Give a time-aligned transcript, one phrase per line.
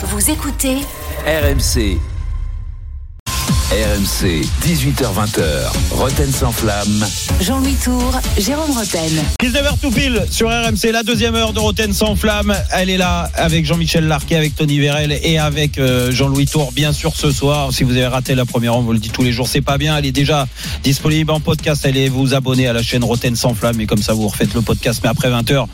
[0.00, 0.76] Vous écoutez
[1.26, 1.98] RMC.
[3.70, 5.42] RMC, 18h20h,
[5.90, 7.04] Roten sans flamme.
[7.38, 9.12] Jean-Louis Tour, Jérôme Roten.
[9.42, 12.56] 19h tout pile sur RMC, la deuxième heure de Roten sans flamme.
[12.72, 16.94] Elle est là avec Jean-Michel Larquet, avec Tony Vérel et avec euh, Jean-Louis Tour, bien
[16.94, 17.70] sûr, ce soir.
[17.70, 19.76] Si vous avez raté la première, on vous le dit tous les jours, c'est pas
[19.76, 19.98] bien.
[19.98, 20.46] Elle est déjà
[20.82, 21.84] disponible en podcast.
[21.84, 24.62] Allez vous abonner à la chaîne Roten sans flamme et comme ça vous refaites le
[24.62, 25.66] podcast, mais après 20h,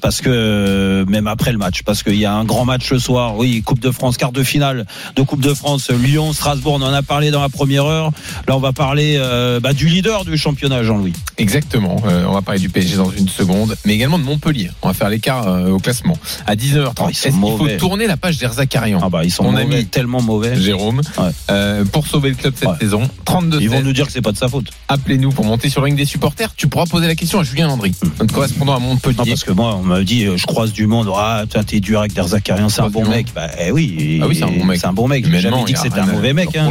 [0.00, 2.98] parce que euh, même après le match, parce qu'il y a un grand match ce
[2.98, 3.36] soir.
[3.36, 6.78] Oui, Coupe de France, quart de finale de Coupe de France, Lyon, Strasbourg.
[6.80, 8.10] On en a parlé dans la première heure.
[8.48, 11.12] Là, on va parler euh, bah, du leader du championnat, Jean-Louis.
[11.38, 11.96] Exactement.
[12.06, 14.70] Euh, on va parler du PSG dans une seconde, mais également de Montpellier.
[14.82, 16.16] On va faire l'écart euh, au classement.
[16.46, 19.44] À 19h30, Oh, sont est-ce qu'il faut tourner la page d'Erzakarian Ah bah ils sont
[19.44, 20.56] Mon mauvais, ami tellement mauvais.
[20.60, 21.84] Jérôme, Ouais.
[21.92, 22.74] pour sauver le club cette Ouais.
[22.80, 23.02] saison.
[23.24, 24.66] 32 Ils vont nous dire que c'est pas de sa faute.
[24.88, 26.54] Appelez-nous pour monter sur le ring des supporters.
[26.56, 29.16] Tu pourras poser la question à Julien Landry, notre correspondant à Montpellier.
[29.18, 31.08] Non, parce que moi, on m'a dit, je croise du monde.
[31.16, 33.26] Ah, t'es dur avec Derzakarian, c'est un bon mec.
[33.34, 34.20] Bah, eh oui.
[34.22, 34.78] Ah oui, c'est un bon mec.
[34.80, 35.26] C'est un bon mec.
[35.30, 36.56] J'ai jamais dit que c'était un mauvais mec.
[36.56, 36.70] Hein.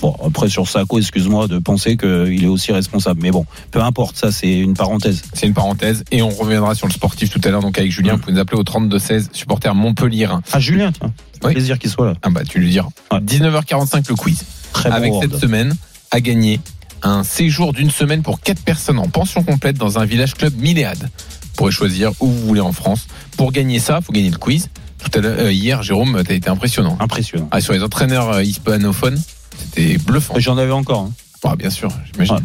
[0.00, 3.20] Bon, après, sur Sako, excuse-moi de penser qu'il est aussi responsable.
[3.22, 5.22] Mais bon, peu importe, ça, c'est une parenthèse.
[5.32, 7.62] C'est une parenthèse et on reviendra sur le sportif tout à l'heure.
[7.62, 10.28] Donc avec Julien, vous pouvez nous appeler au 32 16 supporter Montpellier.
[10.52, 11.12] Ah, Julien, tiens.
[11.44, 11.52] Oui.
[11.52, 12.14] Plaisir qu'il soit là.
[12.22, 12.88] Ah bah tu lui diras.
[13.12, 13.20] Ouais.
[13.20, 14.44] 19h45 le quiz.
[14.72, 15.40] Très avec bon cette Word.
[15.40, 15.74] semaine
[16.10, 16.60] à gagner
[17.02, 20.98] un séjour d'une semaine pour quatre personnes en pension complète dans un village club Milléade.
[21.02, 23.06] Vous pourrez choisir où vous voulez en France.
[23.36, 24.68] Pour gagner ça, faut gagner le quiz.
[24.98, 26.96] Tout à l'heure, euh, hier, Jérôme, t'as été impressionnant.
[27.00, 27.48] Impressionnant.
[27.52, 29.20] Ah, sur les entraîneurs euh, hispanophones,
[29.58, 30.34] c'était bluffant.
[30.34, 31.00] Mais J'en avais encore.
[31.00, 31.12] hein.
[31.44, 32.34] Ah, bien sûr, j'imagine.
[32.34, 32.40] Ouais.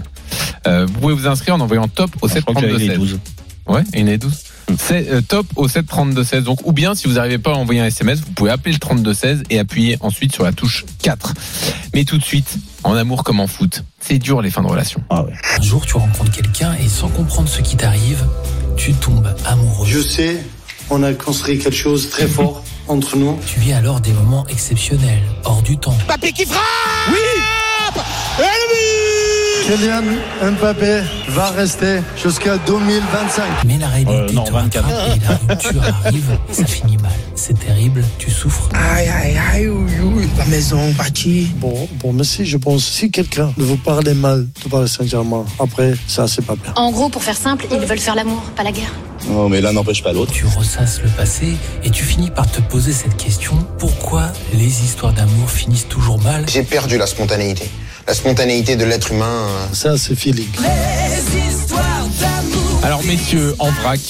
[0.67, 2.87] Euh, vous pouvez vous inscrire en envoyant top au Je crois que j'avais 732 les
[2.89, 2.97] 16.
[2.97, 3.19] 12.
[3.67, 4.31] Ouais, et il y en a 12.
[4.69, 4.73] Mm.
[4.77, 6.43] C'est euh, top au 7 32 16.
[6.43, 8.79] Donc, ou bien si vous n'arrivez pas à envoyer un SMS, vous pouvez appeler le
[8.79, 11.33] 32 16 et appuyer ensuite sur la touche 4.
[11.95, 15.01] Mais tout de suite, en amour comme en foot, c'est dur les fins de relation.
[15.09, 15.33] Ah ouais.
[15.57, 18.23] Un jour, tu rencontres quelqu'un et sans comprendre ce qui t'arrive,
[18.77, 19.87] tu tombes amoureux.
[19.87, 20.37] Je sais,
[20.89, 23.39] on a construit quelque chose de très fort entre nous.
[23.45, 25.95] Tu vis alors des moments exceptionnels, hors du temps.
[29.65, 30.03] Kylian
[30.59, 33.43] Mbappé va rester jusqu'à 2025.
[33.65, 34.85] Mais la réalité Euh, non, te 24.
[34.85, 37.11] rattrape et la rupture arrive et ça finit mal.
[37.35, 38.69] C'est terrible, tu souffres.
[38.73, 41.47] Aïe, aïe, aïe, ouïe, ouïe, la maison bâtie.
[41.57, 45.93] Bon, bon, Messi, je pense, si quelqu'un de vous parler mal de Paris Saint-Germain, après,
[46.07, 46.71] ça, c'est pas bien.
[46.75, 48.93] En gros, pour faire simple, ils veulent faire l'amour, pas la guerre.
[49.27, 50.31] Non, mais l'un n'empêche pas l'autre.
[50.31, 55.13] Tu ressasses le passé et tu finis par te poser cette question pourquoi les histoires
[55.13, 56.45] d'amour finissent toujours mal?
[56.49, 57.69] J'ai perdu la spontanéité.
[58.07, 59.47] La spontanéité de l'être humain.
[59.49, 60.49] euh, Ça, c'est feeling.
[62.83, 63.69] Alors messieurs, en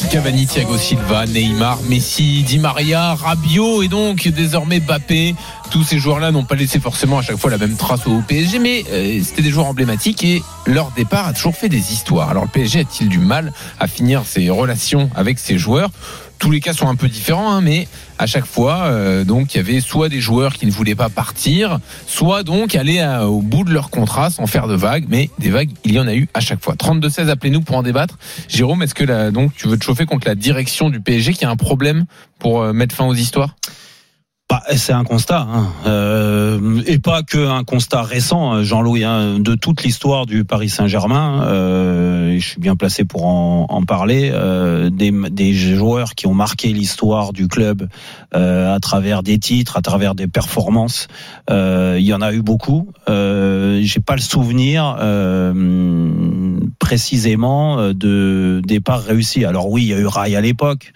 [0.09, 5.35] Cavani, Thiago Silva, Neymar, Messi, Di Maria, Rabiot et donc désormais Mbappé.
[5.69, 8.57] Tous ces joueurs-là n'ont pas laissé forcément à chaque fois la même trace au PSG,
[8.57, 12.31] mais euh, c'était des joueurs emblématiques et leur départ a toujours fait des histoires.
[12.31, 15.91] Alors le PSG a-t-il du mal à finir ses relations avec ses joueurs?
[16.43, 17.87] Tous les cas sont un peu différents, hein, mais
[18.19, 21.07] à chaque fois, euh, donc il y avait soit des joueurs qui ne voulaient pas
[21.07, 25.51] partir, soit donc aller au bout de leur contrat sans faire de vagues, mais des
[25.51, 26.75] vagues, il y en a eu à chaque fois.
[26.75, 28.17] 32-16, appelez-nous pour en débattre.
[28.49, 31.49] Jérôme, est-ce que donc tu veux te chauffer contre la direction du PSG qui a
[31.49, 32.03] un problème
[32.39, 33.55] pour euh, mettre fin aux histoires?
[34.53, 35.67] Bah, c'est un constat, hein.
[35.87, 40.69] Euh, et pas que un constat récent, euh, Jean-Louis, hein, de toute l'histoire du Paris
[40.69, 41.41] Saint-Germain.
[41.47, 44.29] Euh, je suis bien placé pour en, en parler.
[44.31, 47.89] Euh, des, des joueurs qui ont marqué l'histoire du club
[48.35, 51.07] euh, à travers des titres, à travers des performances.
[51.49, 52.91] Euh, il y en a eu beaucoup.
[53.07, 54.95] J'ai pas le souvenir
[56.77, 59.45] précisément de départ réussi.
[59.45, 60.93] Alors oui, il y a eu Rai à l'époque.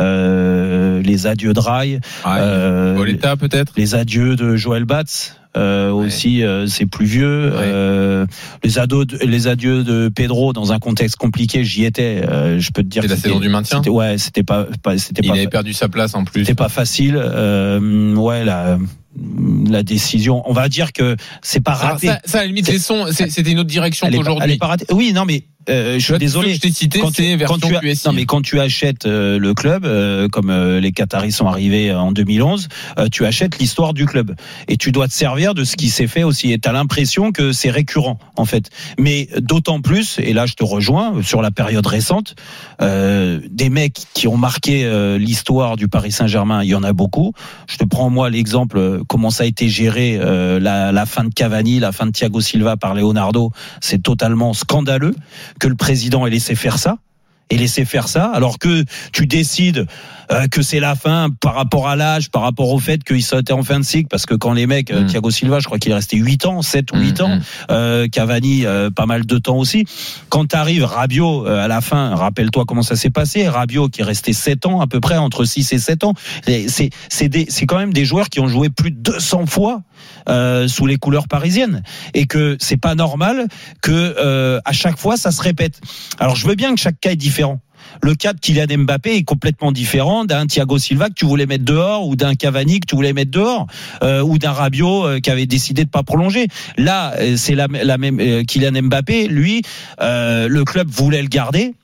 [0.00, 2.00] Euh, les adieux de Rai.
[2.26, 3.72] Euh, Boletta peut-être?
[3.76, 5.36] les adieux de Joël Batz.
[5.56, 7.50] Euh, aussi euh, c'est plus vieux.
[7.52, 8.24] Euh,
[8.62, 12.22] les ados les adieux de Pedro dans un contexte compliqué j'y étais.
[12.28, 15.28] Euh, je peux te dire la saison du maintien ouais c'était pas, pas c'était Il
[15.28, 16.42] pas avait perdu sa place en plus.
[16.42, 17.16] c'était pas facile.
[17.16, 18.78] Ouais la
[19.68, 20.42] la décision.
[20.48, 22.06] On va dire que c'est pas raté.
[22.06, 24.58] ça, ça, à la limite, c'était une autre direction qu'aujourd'hui.
[24.92, 26.54] oui non mais euh, je suis désolé.
[26.54, 29.52] je t'ai cité, quand tu, quand tu as- non mais quand tu achètes euh, le
[29.52, 32.68] club euh, comme les Qataris sont arrivés en 2011
[32.98, 34.34] euh, tu achètes l'histoire du club.
[34.68, 36.52] Et tu dois te servir de ce qui s'est fait aussi.
[36.52, 38.70] Et tu as l'impression que c'est récurrent en fait.
[38.98, 42.34] Mais d'autant plus et là je te rejoins sur la période récente
[42.82, 46.92] euh, des mecs qui ont marqué euh, l'histoire du Paris Saint-Germain il y en a
[46.92, 47.32] beaucoup.
[47.66, 51.80] Je te prends moi l'exemple euh, comment ça a été géré la, fin de Cavani
[51.80, 53.50] la fin de Thiago Silva par Leonardo.
[53.80, 55.14] C'est totalement scandaleux
[55.58, 56.98] que le président ait laissé faire ça
[57.50, 59.86] et laisser faire ça, alors que tu décides
[60.32, 63.50] euh, que c'est la fin par rapport à l'âge, par rapport au fait qu'ils sont
[63.52, 65.06] en fin de cycle, parce que quand les mecs, euh, Mm.
[65.06, 67.40] Thiago Silva, je crois qu'il est resté 8 ans, 7 ou 8 Mm, ans, mm.
[67.70, 69.84] euh, Cavani, euh, pas mal de temps aussi.
[70.28, 74.04] Quand t'arrives Rabiot euh, à la fin, rappelle-toi comment ça s'est passé, Rabiot qui est
[74.04, 76.14] resté 7 ans à peu près, entre 6 et 7 ans,
[76.46, 79.82] c'est c'est des- c'est quand même des joueurs qui ont joué plus de 200 fois
[80.28, 81.82] euh, sous les couleurs parisiennes
[82.14, 83.46] et que c'est pas normal
[83.82, 85.80] que euh, à chaque fois ça se répète.
[86.18, 87.60] Alors je veux bien que chaque cas est différent.
[88.02, 91.64] Le cas de Kylian Mbappé est complètement différent d'un Thiago Silva que tu voulais mettre
[91.64, 93.66] dehors ou d'un Cavani que tu voulais mettre dehors
[94.02, 96.48] euh, ou d'un Rabiot euh, qui avait décidé de pas prolonger.
[96.76, 99.62] Là, euh, c'est la, même Kylian Mbappé, lui,
[100.00, 101.74] le club voulait le garder.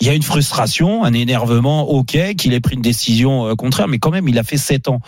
[0.00, 3.98] Il y a une frustration, un énervement, ok, qu'il ait pris une décision contraire, mais
[3.98, 5.00] quand même, il a fait sept ans.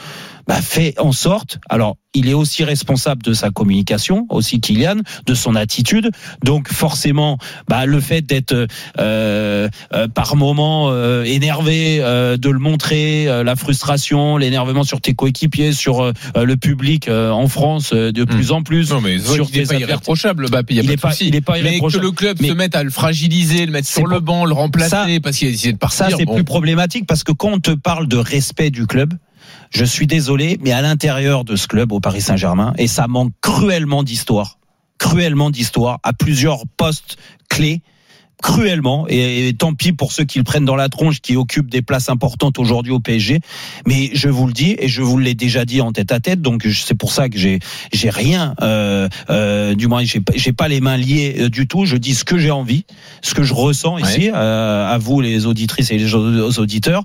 [0.48, 1.58] Bah, fait en sorte.
[1.68, 6.10] Alors, il est aussi responsable de sa communication, aussi Kylian, de son attitude.
[6.44, 8.52] Donc, forcément, bah, le fait d'être
[8.98, 15.00] euh, euh, par moment euh, énervé, euh, de le montrer, euh, la frustration, l'énervement sur
[15.00, 18.90] tes coéquipiers, sur euh, le public euh, en France euh, de plus en plus.
[18.90, 20.74] Non, mais sur il n'est pas irréprochable, Mbappé.
[20.74, 23.64] Il pas il est pas Mais que le club Mais- se mette à le fragiliser,
[23.64, 26.10] le mettre sur le banc, le remplacer Ça- parce qu'il a décidé de partir.
[26.10, 26.34] Ça, c'est bon.
[26.34, 29.14] plus problématique parce que quand on te parle de respect du club,
[29.72, 33.32] je suis désolé, mais à l'intérieur de ce club au Paris Saint-Germain, et ça manque
[33.40, 34.58] cruellement d'histoire,
[34.98, 37.16] cruellement d'histoire à plusieurs postes
[37.48, 37.80] clés
[38.42, 41.70] cruellement et, et tant pis pour ceux qui le prennent dans la tronche qui occupent
[41.70, 43.38] des places importantes aujourd'hui au PSG
[43.86, 46.42] mais je vous le dis et je vous l'ai déjà dit en tête à tête
[46.42, 47.60] donc c'est pour ça que j'ai
[47.92, 51.84] j'ai rien euh, euh, du moins j'ai pas- les mains liées euh, du tout.
[51.84, 52.84] Je dis ce que j'ai envie
[53.22, 57.04] ce que je ressens ici euh, à vous les auditrices et les auditeurs.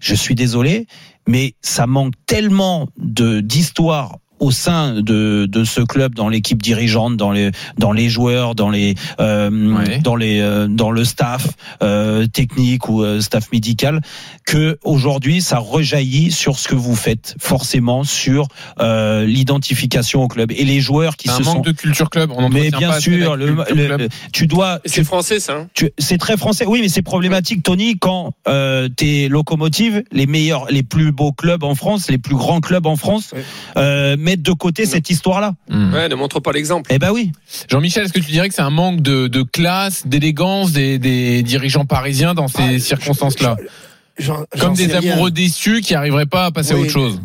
[0.00, 0.86] Je suis désolé
[1.28, 7.16] mais ça manque tellement de d'histoire au sein de, de ce club, dans l'équipe dirigeante,
[7.16, 9.98] dans les dans les joueurs, dans les euh, Ouais.
[10.00, 11.46] dans les euh, dans le staff
[11.82, 14.00] euh, technique ou euh, staff médical,
[14.46, 18.48] que aujourd'hui ça rejaillit sur ce que vous faites forcément sur
[18.80, 21.62] euh, l'identification au club et les joueurs qui C'est un se manque sont.
[21.62, 22.30] de culture club.
[22.34, 24.80] On Mais entretient bien pas sûr, le, le- tu dois.
[24.84, 25.54] C'est français, ça.
[25.54, 26.64] hein Tu- C'est très français.
[26.66, 31.64] Oui, mais c'est problématique, Tony, quand euh, tes locomotives, les meilleurs, les plus beaux clubs
[31.64, 33.44] en France, les plus grands clubs en France, Ouais.
[34.28, 34.90] Mettent de côté Non.
[34.90, 35.54] cette histoire-là.
[35.70, 35.92] Hmm.
[35.94, 36.90] Ouais, ne montre pas l'exemple.
[36.92, 37.32] Eh ben oui.
[37.70, 41.42] Jean-Michel, est-ce que tu dirais que c'est un manque de, de classe, d'élégance des, des
[41.42, 43.56] dirigeants parisiens dans ces Ah, circonstances-là
[44.60, 45.12] Comme des rien.
[45.12, 47.20] amoureux déçus qui n'arriveraient pas à passer à autre chose.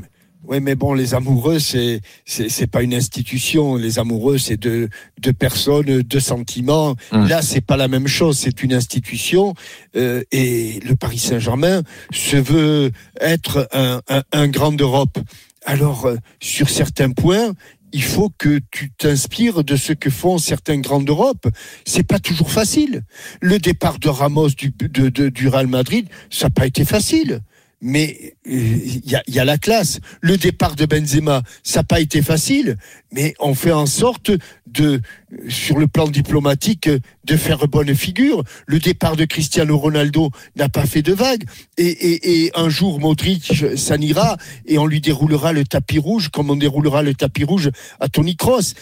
[0.45, 3.77] Oui, mais bon, les amoureux, c'est c'est pas une institution.
[3.77, 4.89] Les amoureux, c'est deux
[5.21, 6.95] deux personnes, deux sentiments.
[7.13, 7.27] Hum.
[7.29, 8.38] Là, c'est pas la même chose.
[8.38, 9.53] C'est une institution.
[9.95, 12.91] euh, et le Paris Saint-Germain se veut
[13.21, 15.17] être un un, un grand d'Europe.
[15.65, 17.54] Alors, euh, sur certains points.
[17.95, 21.48] Il faut que tu t'inspires de ce que font certains grands d'Europe.
[21.86, 23.04] C'est pas toujours facile.
[23.39, 27.42] Le départ de Ramos du, du Real Madrid, ça n'a pas été facile
[27.83, 30.00] mais il y, a, y la classe.
[30.21, 32.77] Le départ de Benzema, ça n'a pas été facile,
[33.12, 34.31] mais on fait en sorte
[34.65, 35.01] de,
[35.50, 38.44] sur le plan diplomatique, de faire bonne figure.
[38.68, 41.44] Le départ de Cristiano Ronaldo n'a pas fait de vague.
[41.77, 46.56] Et, un jour, Modric s'en ira et on lui déroulera le tapis rouge comme on
[46.56, 47.69] déroulera le tapis rouge
[48.00, 48.75] à Tony Kroos.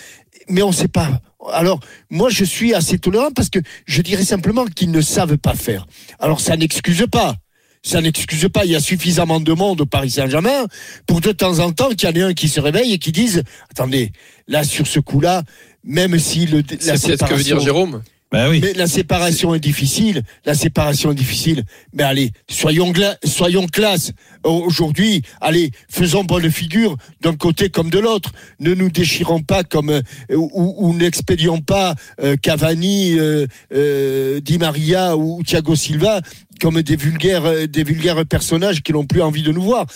[0.48, 1.22] Mais on ne sait pas.
[1.52, 1.80] Alors,
[2.12, 5.88] moi, je suis assez tolérant parce que je dirais simplement qu'ils ne savent pas faire.
[6.20, 7.38] Alors, ça n'excuse pas
[7.84, 8.66] ça n'excuse pas.
[8.66, 10.68] Il y a suffisamment de monde au Paris Saint-Germain
[11.08, 13.12] pour de temps en temps qu'il y en ait un qui se réveille et qui
[13.12, 14.12] dise attendez,
[14.48, 15.44] là sur ce coup-là,
[15.84, 18.04] même si le C'est ce que veut dire Jérôme.
[18.34, 18.62] Oui.
[18.62, 20.24] mais la séparation est difficile.
[20.46, 21.64] La séparation est difficile.
[21.94, 22.94] Mais allez, soyons,
[23.26, 24.14] soyons classe.
[24.44, 28.32] Aujourd'hui, allez, faisons bonne figure d'un côté comme de l'autre.
[28.60, 30.02] Ne nous déchirons pas comme euh,
[30.34, 36.22] ou, ou n'expédions pas euh, Cavani, euh, Di Maria ou Thiago Silva
[36.62, 39.88] comme des vulgaires, des vulgaires personnages qui n'ont plus envie de nous voir.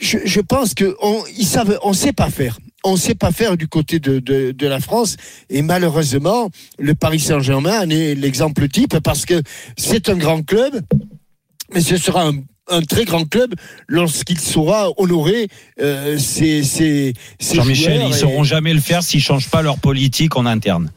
[0.00, 2.58] Je, je pense que on, ils savent, on sait pas faire.
[2.84, 5.16] On sait pas faire du côté de, de, de la France
[5.48, 9.42] et malheureusement le Paris Saint-Germain en est l'exemple type parce que
[9.76, 10.80] c'est un grand club,
[11.72, 12.34] mais ce sera un,
[12.68, 13.54] un très grand club
[13.88, 15.48] lorsqu'il saura honorer
[15.80, 19.78] euh, ses, ses, ses Jean-Michel, ils et- sauront jamais le faire s'ils changent pas leur
[19.78, 20.90] politique en interne.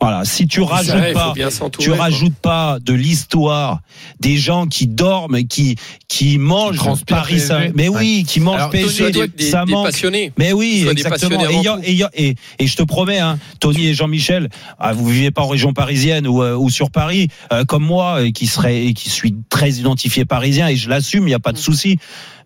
[0.00, 0.24] Voilà.
[0.24, 1.34] Si tu rajoutes il faut pas,
[1.78, 1.98] tu quoi.
[1.98, 3.80] rajoutes pas de l'histoire
[4.20, 5.76] des gens qui dorment, et qui
[6.08, 7.72] qui mangent Paris Saint, PSG.
[7.74, 9.86] mais oui, qui mangent Alors, PSG, des, ça des manque.
[9.86, 10.32] passionnés.
[10.38, 11.40] Mais oui, exactement.
[11.82, 15.42] Et, et, et- et je te promets, hein, Tony et Jean-Michel, ah, vous vivez pas
[15.42, 18.94] en région parisienne ou, euh, ou sur Paris, euh, comme moi, et qui serait, et
[18.94, 21.98] qui suis très identifié parisien, et je l'assume, il n'y a pas de souci.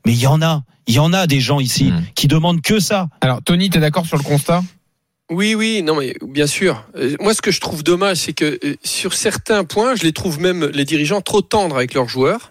[0.07, 2.03] Mais il y en a, il y en a des gens ici Mm.
[2.15, 3.09] qui demandent que ça.
[3.21, 4.63] Alors, Tony, t'es d'accord sur le constat?
[5.31, 6.85] Oui, oui, non, mais bien sûr.
[6.97, 10.13] Euh, Moi, ce que je trouve dommage, c'est que euh, sur certains points, je les
[10.13, 12.51] trouve même les dirigeants trop tendres avec leurs joueurs.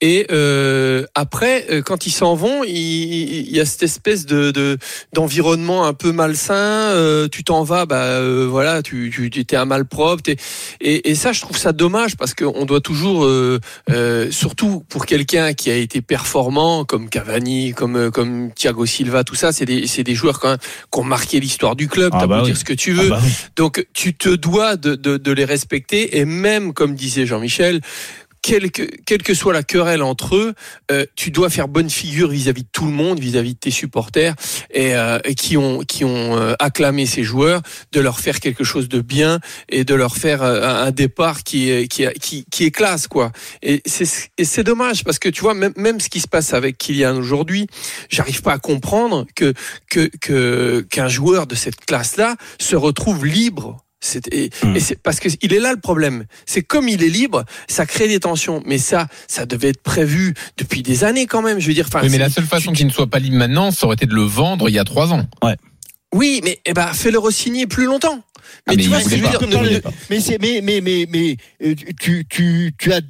[0.00, 4.50] Et euh, après, euh, quand ils s'en vont, il, il y a cette espèce de
[4.50, 4.76] de-
[5.12, 6.54] d'environnement un peu malsain.
[6.54, 10.22] euh, tu t'en vas, bah euh, voilà, tu tu étais un malpropre.
[10.22, 10.36] t'es-
[10.80, 15.06] Et, et ça, je trouve ça dommage parce qu'on doit toujours, euh, euh, surtout pour
[15.06, 19.86] quelqu'un qui a été performant comme Cavani, comme comme Thiago Silva, tout ça, c'est des
[19.86, 20.58] c'est des joueurs quand même
[20.92, 22.10] qui ont marqué l'histoire du club.
[22.14, 22.46] Ah T'as bah oui.
[22.46, 23.06] dire ce que tu veux.
[23.12, 23.30] Ah bah oui.
[23.56, 27.80] Donc tu te dois de, de, de les respecter et même comme disait Jean-Michel,
[28.44, 30.54] quelle que, quelle que soit la querelle entre eux,
[30.90, 34.34] euh, tu dois faire bonne figure vis-à-vis de tout le monde, vis-à-vis de tes supporters
[34.70, 38.62] et, euh, et qui ont qui ont euh, acclamé ces joueurs, de leur faire quelque
[38.62, 42.70] chose de bien et de leur faire euh, un départ qui qui, qui, qui est
[42.70, 43.32] classe quoi.
[43.62, 47.16] Et c'est dommage parce que tu vois même même ce qui se passe avec Kylian
[47.16, 47.66] aujourd'hui,
[48.10, 49.54] j'arrive pas à comprendre que
[49.88, 53.83] que qu'un joueur de cette classe là se retrouve libre
[54.32, 54.76] Et, Hmm.
[54.76, 56.24] et c'est parce que il est là le problème.
[56.46, 58.62] C'est comme il est libre, ça crée des tensions.
[58.66, 61.58] Mais ça, ça devait être prévu depuis des années quand même.
[61.58, 63.86] Je veux dire, Oui, mais la seule façon qu'il ne soit pas libre maintenant, ça
[63.86, 65.26] aurait été de le vendre il y a trois ans.
[66.14, 68.20] oui, mais eh ben, fais-le re-signer plus longtemps.
[68.66, 69.40] Ah, Mais mais tu vois il ce que je veux dire?
[69.62, 73.00] Mais, mais c'est mais mais mais mais euh, tu tu tu as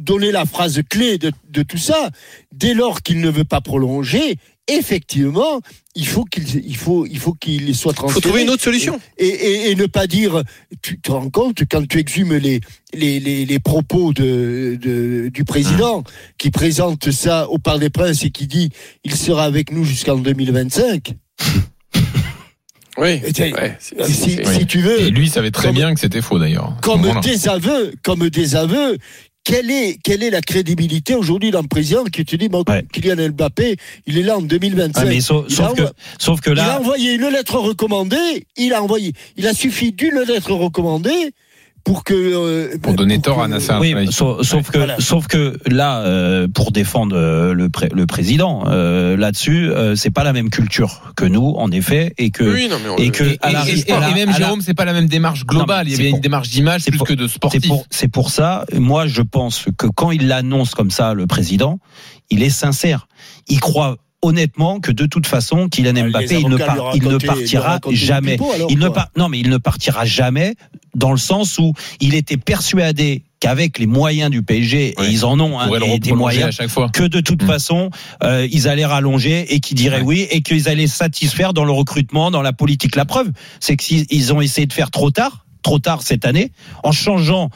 [0.00, 2.10] donné la phrase clé de, de tout ça.
[2.52, 4.36] Dès lors qu'il ne veut pas prolonger,
[4.68, 5.60] effectivement,
[5.94, 8.14] il faut qu'il il faut il faut qu'il soit Il transféré.
[8.14, 8.98] faut trouver une autre solution.
[9.18, 10.42] et, et, et ne pas dire,
[10.82, 12.60] tu te rends compte quand tu exhumes les,
[12.94, 16.02] les, les, les propos de, de- du président
[16.38, 18.70] qui présente ça au Parc des Princes et qui dit
[19.04, 21.14] il sera avec nous jusqu'en 2025.
[22.96, 23.20] Oui.
[23.24, 26.76] Ouais, c'est- Si, tu veux, Et lui savait très Comme- bien que c'était faux d'ailleurs.
[26.80, 27.20] comme moment-là.
[27.22, 28.98] désaveu, comme désaveu,
[29.44, 32.84] quelle est, quelle est la crédibilité aujourd'hui d'un président qui te dit, bon, Ouais.
[32.92, 35.02] Kylian Mbappé, il est là en 2025.
[35.02, 35.82] Ah, mais sauf, Il sauf a que,
[36.18, 39.92] sauf que il a là, envoyé une lettre recommandée, il a envoyé, il a suffi
[39.92, 41.32] d'une lettre recommandée
[41.84, 43.74] pour que euh, Pour donner tort que- à Nasser.
[43.78, 44.96] oui, sauf, sauf que, Voilà.
[44.98, 50.10] sauf que là, euh, pour défendre euh, le, pré- le président, euh, là-dessus, euh, c'est
[50.10, 53.10] pas la même culture que nous, en effet, et que Oui, non, mais on et
[53.10, 54.86] que Et, à la- et- et- à la- et même à la- Jérôme, c'est pas
[54.86, 55.86] la même démarche globale.
[55.86, 57.68] Non, il y pour- une démarche d'image c'est plus pour- que de C'est sportif.
[57.68, 61.78] pour, c'est pour ça, moi je pense que quand il l'annonce comme ça, le président,
[62.30, 63.08] il est sincère.
[63.48, 67.78] Il croit honnêtement que de toute façon, Kylian Mbappé, il ne, par- il ne partira
[67.92, 68.34] jamais.
[68.34, 70.54] alors, Il ne par- non, mais il ne partira jamais
[70.94, 75.06] dans le sens où il était persuadé qu'avec les moyens du PSG, Ouais.
[75.06, 76.88] et ils en ont hein, des, des moyens, à chaque fois.
[76.88, 77.46] que de toute Mm.
[77.46, 77.90] façon,
[78.22, 80.04] euh, ils allaient rallonger et qu'ils diraient Ouais.
[80.22, 82.96] oui et qu'ils allaient satisfaire dans le recrutement, dans la politique.
[82.96, 86.52] La preuve, c'est qu'ils ils ont essayé de faire trop tard, trop tard cette année,
[86.84, 87.50] en changeant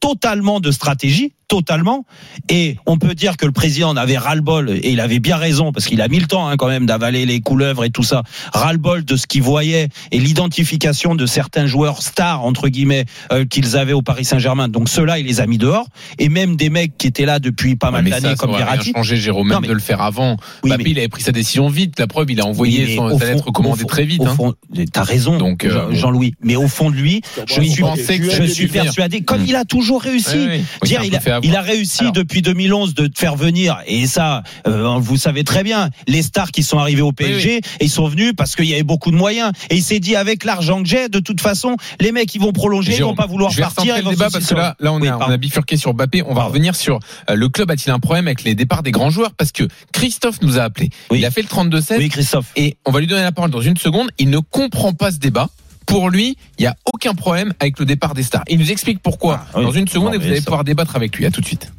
[0.00, 2.06] totalement de stratégie, totalement.
[2.48, 5.72] Et on peut dire que le président en avait ras-le-bol, et il avait bien raison,
[5.72, 8.22] parce qu'il a mis le temps hein, quand même d'avaler les couleuvres et tout ça,
[8.54, 13.76] ras-le-bol de ce qu'il voyait et l'identification de certains joueurs stars, entre guillemets, euh, qu'ils
[13.76, 14.68] avaient au Paris Saint-Germain.
[14.68, 15.86] Donc ceux-là, il les a mis dehors.
[16.18, 18.62] Et même des mecs qui étaient là depuis pas Ouais, mal d'années, ça comme aurait
[18.62, 18.92] rien Verratti.
[18.94, 20.36] changé, Jérôme, Non, même mais- de le faire avant.
[20.62, 21.98] Oui, Mbappé, mais- il avait pris sa décision vite.
[21.98, 24.20] La preuve, il a envoyé Oui, son, sa fond- lettre fond- très vite.
[24.22, 24.54] Au hein.
[24.92, 25.92] t'as raison, Donc, euh.
[25.92, 26.34] Jean-Louis.
[26.42, 27.84] Mais au fond de lui, je il suis,
[28.30, 29.46] je suis persuadé, comme Mm.
[29.48, 30.36] il a toujours réussi.
[30.36, 31.52] Oui, Dire, il, a, avoir.
[31.52, 32.12] il a réussi Alors.
[32.12, 36.50] depuis 2011 de te faire venir, et ça, euh, vous savez très bien, les stars
[36.50, 39.16] qui sont arrivés au PSG, et ils sont venus parce qu'il y avait beaucoup de
[39.16, 39.52] moyens.
[39.70, 42.52] Et il s'est dit, avec l'argent que j'ai, de toute façon, les mecs, ils vont
[42.52, 43.96] prolonger, ils Jérôme, vont pas vouloir je vais partir.
[43.98, 46.22] ils le débat parce que là, là on, Oui, a, on a bifurqué sur Mbappé.
[46.26, 49.10] On va revenir sur euh, le club a-t-il un problème avec les départs des grands
[49.10, 49.32] joueurs?
[49.32, 50.90] Parce que Christophe nous a appelé.
[51.10, 51.18] Oui.
[51.18, 52.46] Il a fait le 32-16 Oui, Christophe.
[52.56, 54.10] et on va lui donner la parole dans une seconde.
[54.18, 55.48] Il ne comprend pas ce débat.
[55.90, 58.44] Pour lui, il n'y a aucun problème avec le départ des stars.
[58.48, 59.64] Il nous explique pourquoi Ah, oui.
[59.64, 61.26] dans une seconde Non, et vous allez ça- pouvoir débattre avec lui.
[61.26, 61.72] À tout de suite.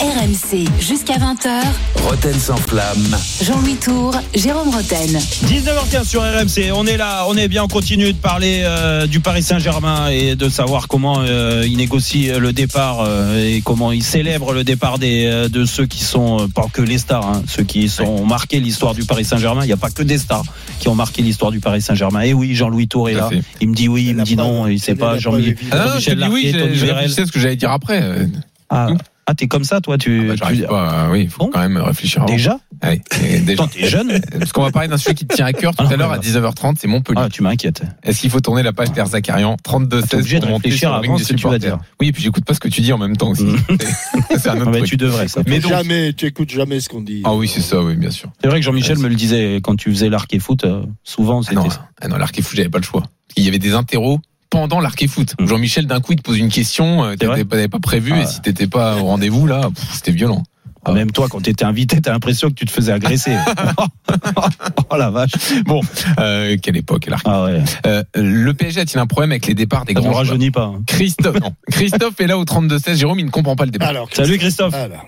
[0.00, 1.60] RMC jusqu'à 20h.
[2.06, 3.16] Roten sans flamme.
[3.42, 5.18] Jean-Louis Tour, Jérôme Roten.
[5.44, 9.20] 19h15 sur RMC, on est là, on est bien, on continue de parler euh, du
[9.20, 14.02] Paris Saint-Germain et de savoir comment euh, il négocie le départ euh, et comment il
[14.02, 17.42] célèbre le départ des, euh, de ceux qui sont, euh, pas que les stars, hein,
[17.46, 19.64] ceux qui sont, ont marqué l'histoire du Paris Saint-Germain.
[19.64, 20.44] Il n'y a pas que des stars
[20.78, 22.22] qui ont marqué l'histoire du Paris Saint-Germain.
[22.22, 23.28] Et oui, Jean-Louis Tour est là.
[23.28, 23.42] fait.
[23.60, 25.18] Il me dit oui, il me dit non, il sait elle est pas.
[25.18, 27.04] Jean-Michel Ah non, je te Jean-Michel dis oui, Larquet, je, Tony Vérel.
[27.04, 28.00] à ce que j'allais dire après.
[28.02, 28.24] Euh,
[28.70, 28.88] Ah,
[29.30, 31.06] ah, t'es comme ça, toi, tu, ah bah, tu- pas.
[31.06, 31.50] euh, oui, il faut Bon.
[31.52, 32.32] quand même réfléchir avant.
[32.32, 32.58] déjà.
[32.82, 33.66] Ouais, et déjà.
[33.66, 34.20] T'es jeune.
[34.38, 35.96] Parce qu'on va parler d'un sujet qui te tient à cœur tout Ah non, à
[35.96, 37.20] l'heure à mais 19h30, c'est Montpellier.
[37.24, 37.82] Ah, tu m'inquiètes.
[38.02, 41.16] Est-ce qu'il faut tourner la page d'Air Zakarian 32 T'es 16 obligé de réfléchir avant
[41.16, 41.76] des ce que tu vas supporters.
[41.78, 41.86] dire.
[42.00, 43.44] Oui, et puis j'écoute pas ce que tu dis en même temps aussi.
[43.44, 43.56] Mm.
[43.68, 44.84] C'est- C'est un Ah, autre truc.
[44.84, 45.28] tu devrais.
[45.28, 45.42] Ça.
[45.46, 47.22] Mais donc- jamais, tu écoutes jamais ce qu'on dit.
[47.24, 48.30] Ah oui, c'est ça, oui, bien sûr.
[48.42, 51.40] C'est vrai que Jean-Michel me le disait quand tu faisais l'arc et foot, euh, souvent
[51.42, 53.02] Ah c'était ah non l'arc et foot, j'avais pas le choix.
[53.36, 54.18] Il y avait des interros
[54.50, 55.34] pendant l'arc et foot.
[55.40, 55.46] Mm.
[55.46, 57.78] Jean-Michel d'un coup il te pose une question, euh, C'est vrai t'avais pas, t'avais pas
[57.80, 60.42] prévu Ah et si t'étais pas au rendez-vous là, c'était violent.
[60.82, 63.36] Ah, Même toi, quand t'étais invité, t'as l'impression que tu te faisais agresser.
[64.90, 65.32] oh la vache.
[65.66, 65.82] Bon,
[66.18, 67.16] euh, quelle époque, là.
[67.26, 67.62] Ah ouais.
[67.86, 70.50] Euh, le PSG a-t-il un problème avec les départs des Ça ne grands joueurs rajeunit
[70.50, 70.64] pas.
[70.74, 70.82] hein.
[70.86, 71.52] Christophe, non.
[71.70, 72.94] Christophe est là au 32-16.
[72.96, 73.88] Jérôme, il ne comprend pas le débat.
[73.88, 74.72] Alors, Salut Christophe.
[74.74, 75.06] alors,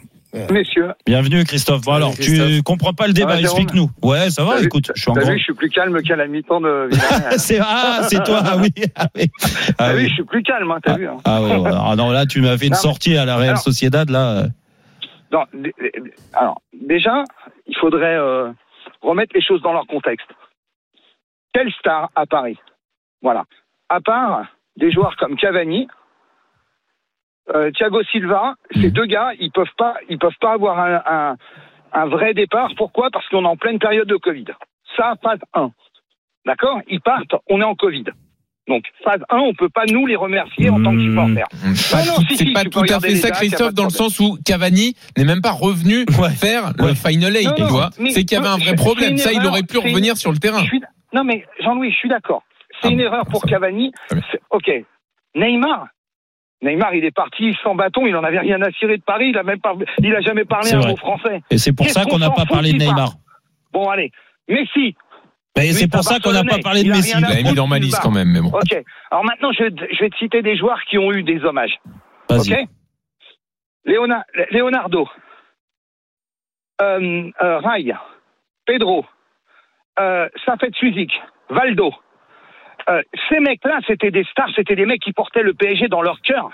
[0.50, 1.82] Messieurs, Bienvenue Christophe.
[1.82, 3.90] Bon alors, tu comprends pas le débat, Jérôme explique-nous.
[4.02, 6.60] Ouais, ça va, écoute, je suis en vu, je suis plus calme qu'à la mi-temps
[6.60, 6.88] de.
[7.36, 8.70] C'est ah, c'est toi, ah oui.
[8.96, 9.30] Ah oui.
[9.42, 10.08] Ah T'as vu, oui.
[10.08, 11.06] je suis plus calme, hein, t'as vu.
[11.06, 11.18] hein.
[11.24, 11.70] Ah ouais, ouais.
[11.74, 14.44] Ah non, là tu m'as fait une Non, sortie à la Real Alors- Sociedad là.
[15.32, 15.44] Non,
[16.34, 17.24] alors, déjà,
[17.66, 18.50] il faudrait euh,
[19.02, 20.28] remettre les choses dans leur contexte.
[21.52, 22.58] Quelle star à Paris?
[23.22, 23.44] Voilà.
[23.90, 24.46] À part
[24.78, 25.88] des joueurs comme Cavani,
[27.54, 31.37] euh, Thiago Silva, ces deux gars, ils peuvent pas, ils peuvent pas avoir un, un,
[31.92, 32.70] un vrai départ.
[32.76, 33.11] Pourquoi?
[33.12, 34.44] Parce qu'on est en pleine période de Covid.
[34.96, 35.70] Ça, phase 1.
[36.46, 36.80] D'accord?
[36.88, 38.04] Ils partent, on est en Covid.
[38.68, 41.49] Donc, phase 1, on peut pas nous les remercier en tant que supporters.
[41.90, 44.20] Pas non, tout- si, c'est si, pas tout à fait ça, Christophe, dans le sens
[44.20, 46.30] où Cavani n'est même pas revenu Ouais.
[46.30, 46.88] faire Ouais.
[46.90, 47.90] le final tu vois.
[48.11, 49.18] C'est qu'il y avait un vrai problème.
[49.18, 50.62] Ça, il aurait pu une- revenir sur le terrain.
[50.62, 50.80] Suis-
[51.12, 52.42] Non, mais Jean-Louis, je suis d'accord.
[52.80, 53.92] C'est Ah une bon, erreur pour Cavani.
[54.50, 54.70] Ok.
[55.34, 55.88] Neymar.
[56.62, 59.38] Neymar, il est parti sans bâton, il en avait rien à cirer de Paris, il
[59.38, 60.90] a même pas, il a jamais parlé un vrai.
[60.90, 61.42] mot français.
[61.50, 63.11] Et c'est pour Qu'est-ce ça qu'on n'a pas parlé de Neymar.
[63.73, 64.12] Bon, allez.
[64.49, 64.95] Messi.
[65.57, 67.14] Mais Lui, c'est pour ça qu'on n'a pas parlé de Il Messi.
[67.16, 68.49] Il l'avait mis dans ma liste quand même, mais bon.
[68.49, 68.81] Ok.
[69.11, 71.75] Alors maintenant, je, je vais te citer des joueurs qui ont eu des hommages.
[72.31, 72.52] Vas-y.
[72.52, 72.69] Ok
[73.85, 75.09] Léona- Leonardo,
[76.81, 77.92] euh, euh, Rai,
[78.66, 79.04] Pedro,
[79.99, 81.11] euh, Safet Suzik,
[81.50, 81.92] Valdo.
[82.88, 86.20] Euh, ces mecs-là, c'était des stars, c'était des mecs qui portaient le PSG dans leur
[86.22, 86.50] cœur.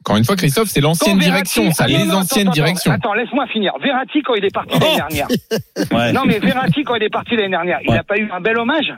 [0.00, 2.92] Encore une fois, Christophe, c'est l'ancienne direction, ça, Ah, les non, anciennes attends, directions.
[2.92, 3.72] Attends, laisse-moi finir.
[3.82, 5.28] Verratti, quand il est parti l'année Oh dernière.
[5.92, 6.12] Ouais.
[6.12, 8.58] Non, mais Verratti, quand il est parti l'année dernière, il n'a pas eu un bel
[8.58, 8.92] hommage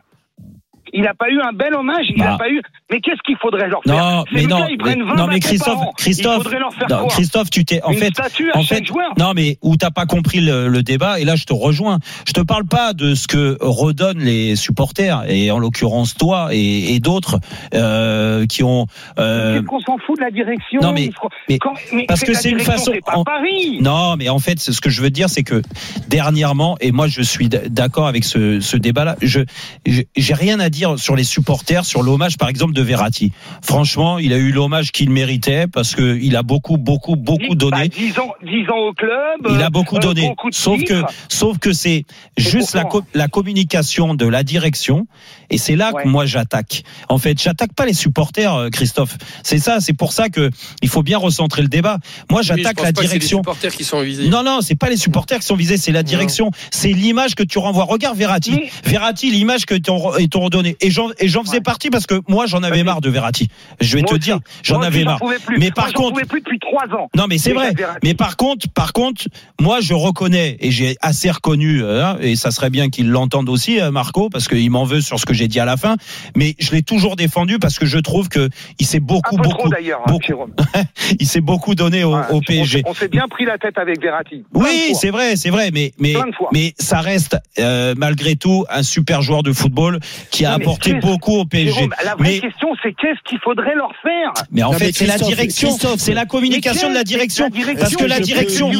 [0.93, 2.39] il n'a pas eu un bel hommage, il n'a Bah.
[2.39, 2.61] pas eu.
[2.91, 5.79] Mais qu'est-ce qu'il faudrait leur faire Non, mais non, mais- 20 non, mais Christophe.
[5.97, 6.47] Christophe,
[6.91, 8.13] non, Christophe, tu t'es, en Une fait,
[8.55, 11.45] en fait, joueur non, mais où t'as pas compris le, le débat, et là je
[11.45, 11.99] te rejoins.
[12.27, 16.95] Je te parle pas de ce que redonnent les supporters, et en l'occurrence toi et,
[16.95, 17.39] et d'autres
[17.75, 18.87] euh, qui ont.
[19.19, 21.11] euh, Qu'est-ce qu'on s'en fout de la direction non, mais-
[21.49, 23.79] mais- quand- mais parce que c'est une façon- pas en- Paris.
[23.81, 25.63] Non, mais en fait, ce que je veux dire, c'est que
[26.09, 29.41] dernièrement, et moi je suis d'accord avec ce, ce débat-là, je
[29.87, 33.33] je- j'ai rien à dire sur les supporters, sur l'hommage par exemple de Verratti.
[33.63, 37.89] Franchement, il a eu l'hommage qu'il méritait parce que il a beaucoup, beaucoup, beaucoup donné.
[37.89, 39.11] Bah, 10 ans, 10 ans au club.
[39.51, 40.29] Il a beaucoup euh, donné.
[40.29, 42.05] beaucoup sauf que, sauf que c'est
[42.37, 45.07] juste la, pourquoi co- la communication de la direction.
[45.51, 46.05] Et c'est là Ouais.
[46.05, 46.83] que moi j'attaque.
[47.09, 49.19] En fait, j'attaque pas les supporters, euh, Christophe.
[49.43, 49.81] C'est ça.
[49.81, 51.99] C'est pour ça que il faut bien recentrer le débat.
[52.31, 53.39] Moi, j'attaque la pas que c'est les direction.
[53.39, 54.29] supporters qui sont visés.
[54.29, 56.51] Non, non, c'est pas les supporters qui sont visés, c'est la direction.
[56.71, 57.85] C'est l'image que tu renvoies.
[57.85, 58.53] Regarde Verratti.
[58.53, 60.72] Mais- Verratti, l'image que t'ont et t'ont redonné.
[60.81, 61.61] Et j'en et j'en faisais Ouais.
[61.61, 63.49] partie parce que moi j'en avais marre de Verratti.
[63.81, 64.21] Je vais Moi te aussi.
[64.25, 65.19] dire, j'en Moi avais marre.
[65.19, 65.59] plus.
[65.59, 67.09] Mais Moi, par j'en contre, pouvais plus depuis 3 ans.
[67.17, 67.73] non, mais c'est vrai.
[68.03, 69.25] Mais par contre, par contre,
[69.61, 73.81] moi, je reconnais et j'ai assez reconnu, euh, et ça serait bien qu'il l'entende aussi,
[73.81, 75.97] euh, Marco, parce qu'il m'en veut sur ce que j'ai dit à la fin.
[76.37, 79.43] Mais je l'ai toujours défendu parce que je trouve que il s'est Un beaucoup, peu
[79.43, 80.51] beaucoup, trop hein, beaucoup,
[81.21, 82.83] il s'est beaucoup donné au, Ouais, au PSG.
[82.87, 84.45] On s'est bien pris la tête avec Verratti.
[84.55, 86.15] Oui, c'est vrai, c'est vrai, mais mais
[86.53, 89.99] mais ça reste euh, malgré tout un super joueur de football
[90.31, 91.73] qui a apporté beaucoup au PSG.
[91.73, 94.93] Jérôme, la vraie Mais question, c'est qu'est-ce qu'il faudrait leur faire mais en Non, fait,
[94.93, 98.71] c'est la direction, c'est la communication de la direction, la direction, parce que la direction,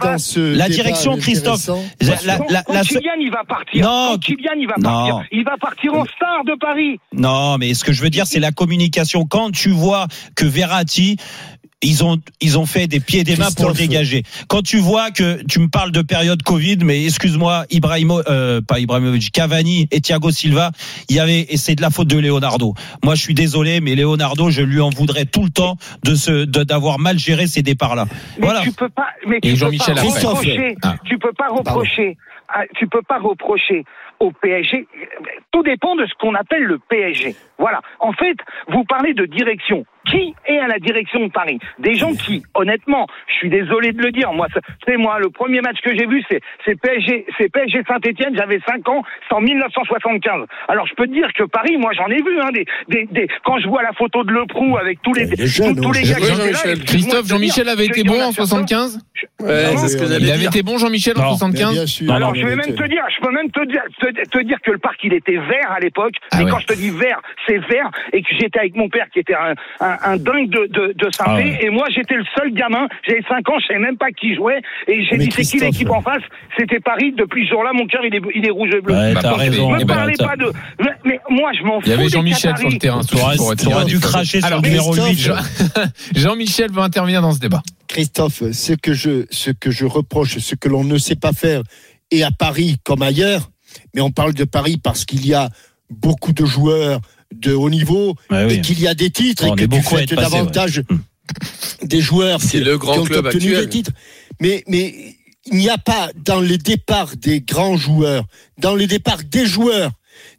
[0.00, 1.68] dans ce La direction, Christophe.
[2.00, 4.74] la, la, quand, la- quand la- Kylian il va partir, Non, quand Kylian il va
[4.78, 4.82] non.
[4.82, 6.98] partir, il va partir en star de Paris.
[7.12, 9.24] Non, mais ce que je veux dire, c'est la communication.
[9.24, 11.16] Quand tu vois que Verratti,
[11.82, 14.22] ils ont, ils ont fait des pieds et des mains pour le dégager.
[14.48, 18.78] Quand tu vois que tu me parles de période Covid, mais excuse-moi, Ibrahimo, euh, pas
[18.78, 20.70] Ibrahimovic, Cavani et Thiago Silva,
[21.08, 22.74] il y avait, et c'est de la faute de Leonardo.
[23.04, 26.44] Moi, je suis désolé, mais Leonardo, je lui en voudrais tout le temps de ce,
[26.44, 28.06] d'avoir mal géré ces départs-là.
[28.38, 28.60] Mais Voilà.
[28.60, 30.94] tu peux pas, mais Et tu peux Jean-Michel pas reprocher, Ah.
[31.04, 32.16] tu peux pas reprocher,
[32.48, 33.84] à- tu peux pas reprocher
[34.20, 34.86] au PSG.
[35.50, 37.34] Tout dépend de ce qu'on appelle le PSG.
[37.58, 37.80] Voilà.
[38.00, 38.36] En fait,
[38.68, 39.84] vous parlez de direction.
[40.04, 41.60] Qui est à la direction de Paris?
[41.78, 44.48] Des gens qui, honnêtement, je suis désolé de le dire, moi,
[44.84, 48.58] c'est- moi, le premier match que j'ai vu, c'est c'est PSG, c'est PSG Saint-Etienne, j'avais
[48.66, 50.46] 5 ans, c'est en 1975.
[50.68, 53.28] Alors je peux te dire que Paris, moi j'en ai vu, hein, des, des, des,
[53.44, 55.92] quand je vois la photo de Leproux avec tous les, Il est jeune, tous, tous
[55.92, 58.98] les hein, gars qui Jean- étaient là, Christophe, Jean-Michel avait été bon en certains- 75
[59.40, 60.34] Ouais, Non, ce que Il dire.
[60.34, 61.28] avait été bon Jean-Michel en Non.
[61.30, 62.12] 75 Bien sûr.
[62.12, 64.70] Alors, je vais même te dire, je peux même te dire, te, te dire que
[64.70, 66.14] le parc il était vert à l'époque.
[66.30, 66.50] Ah mais ouais.
[66.50, 69.34] quand je te dis vert, c'est vert, et que j'étais avec mon père qui était
[69.34, 71.08] un, un, un, dingue de, de, de.
[71.18, 71.58] Ah ouais.
[71.62, 72.86] Et moi, j'étais le seul gamin.
[73.06, 74.60] J'avais 5 ans, je savais même pas qui jouait.
[74.88, 76.22] Et j'ai dit, c'est qui l'équipe en face?
[76.58, 77.12] C'était Paris.
[77.16, 78.94] Depuis ce jour-là, mon cœur, il est, il est rouge et bleu.
[78.94, 79.70] Ouais, Bah, t'as raison.
[79.72, 80.52] Me Eh ben, parlez pas de.
[80.80, 81.86] Mais, mais moi, je m'en fous.
[81.86, 85.14] Il y avait Jean-Michel sur le terrain T'aurais dû cracher sur Alors, le numéro 8.
[85.18, 85.34] Jean-
[86.14, 87.62] Jean-Michel veut intervenir dans ce débat.
[87.88, 91.62] Christophe, ce que je, ce que je reproche, ce que l'on ne sait pas faire,
[92.10, 93.48] et à Paris comme ailleurs,
[93.94, 95.50] mais on parle de Paris parce qu'il y a
[95.90, 97.00] beaucoup de joueurs
[97.34, 98.54] de haut niveau Ouais, oui.
[98.54, 100.82] et qu'il y a des titres On et que tu être passé, davantage
[101.82, 103.64] des joueurs C'est qui, le grand qui ont club obtenu actuel.
[103.64, 103.90] des titres.
[104.40, 108.24] Mais, mais il n'y a pas dans le départ des grands joueurs,
[108.58, 109.90] dans le départ des joueurs,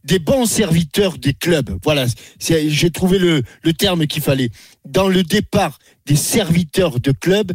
[0.04, 1.78] des bons serviteurs des clubs.
[1.84, 2.06] Voilà,
[2.40, 4.50] j'ai trouvé le, le terme qu'il fallait.
[4.86, 7.52] Dans le départ des serviteurs de clubs,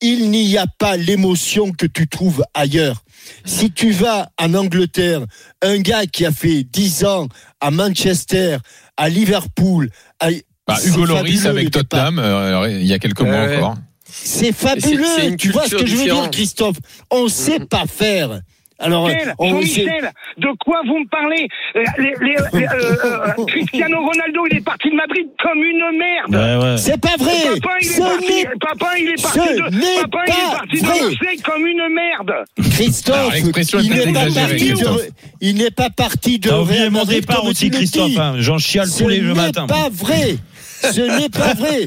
[0.00, 3.02] il n'y a pas l'émotion que tu trouves ailleurs.
[3.44, 5.20] Si tu vas en Angleterre,
[5.62, 7.28] un gars qui a fait 10 ans
[7.60, 8.58] à Manchester,
[8.96, 10.28] à Liverpool, à,
[10.66, 11.70] Bah, c'est Hugo Loris fabuleux, avec.
[11.70, 13.76] Tottenham, euh, il y a quelques mois encore.
[14.10, 15.36] C'est fabuleux.
[15.36, 16.30] tu vois ce que je veux dire.
[16.30, 16.76] Christophe?
[17.10, 18.40] On sait pas faire.
[18.80, 22.96] Alors, Michel, on Jean-Michel, de quoi vous me parlez Euh, les- les- les- euh,
[23.38, 26.34] euh, Cristiano Ronaldo, il est parti de Madrid comme une merde.
[26.34, 26.76] Ouais, ouais.
[26.78, 27.60] c'est pas vrai.
[27.60, 30.32] Papa, il est Ce parti, n'est papa, il est parti ce de, papa, il est
[30.32, 31.00] pas parti de vrai.
[31.00, 32.30] Marseille comme une merde.
[32.30, 36.90] Alors, Christophe, est il n'est pas parti de, il n'est pas parti de T'as oublié
[36.90, 38.16] mon départ aussi, Christophe.
[38.18, 38.34] hein.
[38.38, 39.66] J'en chiale Ce tous les n'est matins.
[39.66, 40.36] pas vrai.
[40.82, 41.86] Ce n'est pas vrai.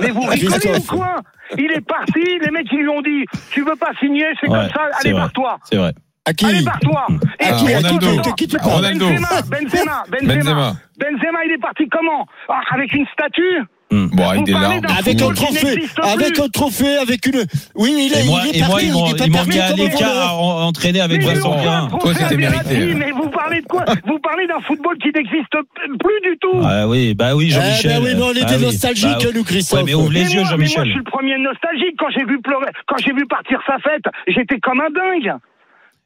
[0.00, 1.16] Mais vous rigolez ou quoi?
[1.56, 4.58] Il est parti, les mecs ils lui ont dit Tu veux pas signer, c'est Ouais,
[4.58, 5.20] comme ça, c'est allez vrai.
[5.22, 5.58] barre-toi.
[5.70, 5.92] C'est vrai.
[6.26, 7.06] À qui Allez barre-toi.
[7.38, 8.06] Et Ah, puis, Ronaldo.
[8.08, 9.06] attends, De qui tu parles Ronaldo.
[9.08, 10.76] Benzema, Benzema, Benzema, Benzema.
[10.98, 13.60] Benzema, il est parti comment Ah, Avec une statue
[13.90, 14.80] Bon, avec des larmes.
[14.98, 17.44] Avec un qui trophée, avec un trophée, avec une.
[17.76, 18.86] Oui, il est, Et moi, il est et moi parti.
[18.86, 21.88] ils m'ont il est pas ils m'ont parti mis à entraîner avec Mais Vincent pas
[22.00, 22.94] Toi, c'était mérité.
[22.94, 26.60] Mais vous parlez de quoi Vous parlez d'un football qui n'existe plus du tout.
[26.64, 27.90] Ah oui, bah oui, Eh Jean-Michel.
[27.92, 28.64] ben oui, mais on était Ah oui.
[28.64, 29.78] nostalgiques, Bah, nous, Christophe.
[29.80, 30.84] Ouais, mais ouvre les Mais yeux, moi, mais moi, je Jean-Michel.
[30.86, 31.94] suis le premier nostalgique.
[31.98, 35.34] Quand j'ai vu pleurer, quand j'ai vu partir sa fête, j'étais comme un dingue.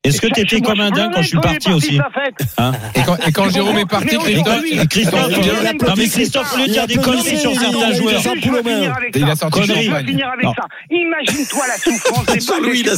[0.05, 1.99] Est-ce que t'étais comme un dingue quand je suis parti aussi
[2.57, 6.57] hein Et quand, et quand Jérôme est parti, Christophe, Christophe, Il a non mais Christophe,
[6.57, 8.13] de dire des conneries sur il a- certains il a- joueurs.
[9.15, 9.31] Il ça.
[9.33, 9.61] a sorti.
[10.91, 12.93] Imagine-toi la souffrance des, parisiens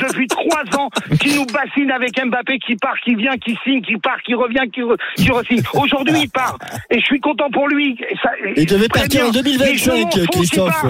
[0.00, 0.88] depuis trois ans
[1.20, 4.64] qui nous bassinent avec Mbappé qui part, qui vient, qui signe, qui part, qui revient,
[4.72, 5.62] qui, re, qui re-signe.
[5.74, 6.56] Aujourd'hui, il part.
[6.90, 7.96] Et je suis content pour lui.
[8.56, 10.84] Il devait partir en 2025, Mais je m'en fous qu'il Christophe.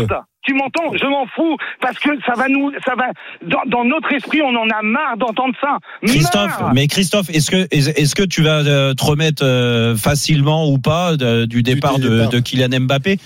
[0.49, 3.09] Tu m'entends Je m'en fous parce que ça va nous, ça va
[3.43, 5.77] dans, dans notre esprit, on en a marre d'entendre ça.
[6.07, 6.73] Christophe, Marre.
[6.75, 10.79] mais Christophe, est-ce que est- est-ce que tu vas euh, te remettre euh, facilement ou
[10.79, 12.29] pas du départ de, départ.
[12.31, 13.19] de Kylian Mbappé?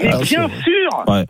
[0.00, 1.04] Mais Ah, bien sûr.
[1.06, 1.24] Ouais.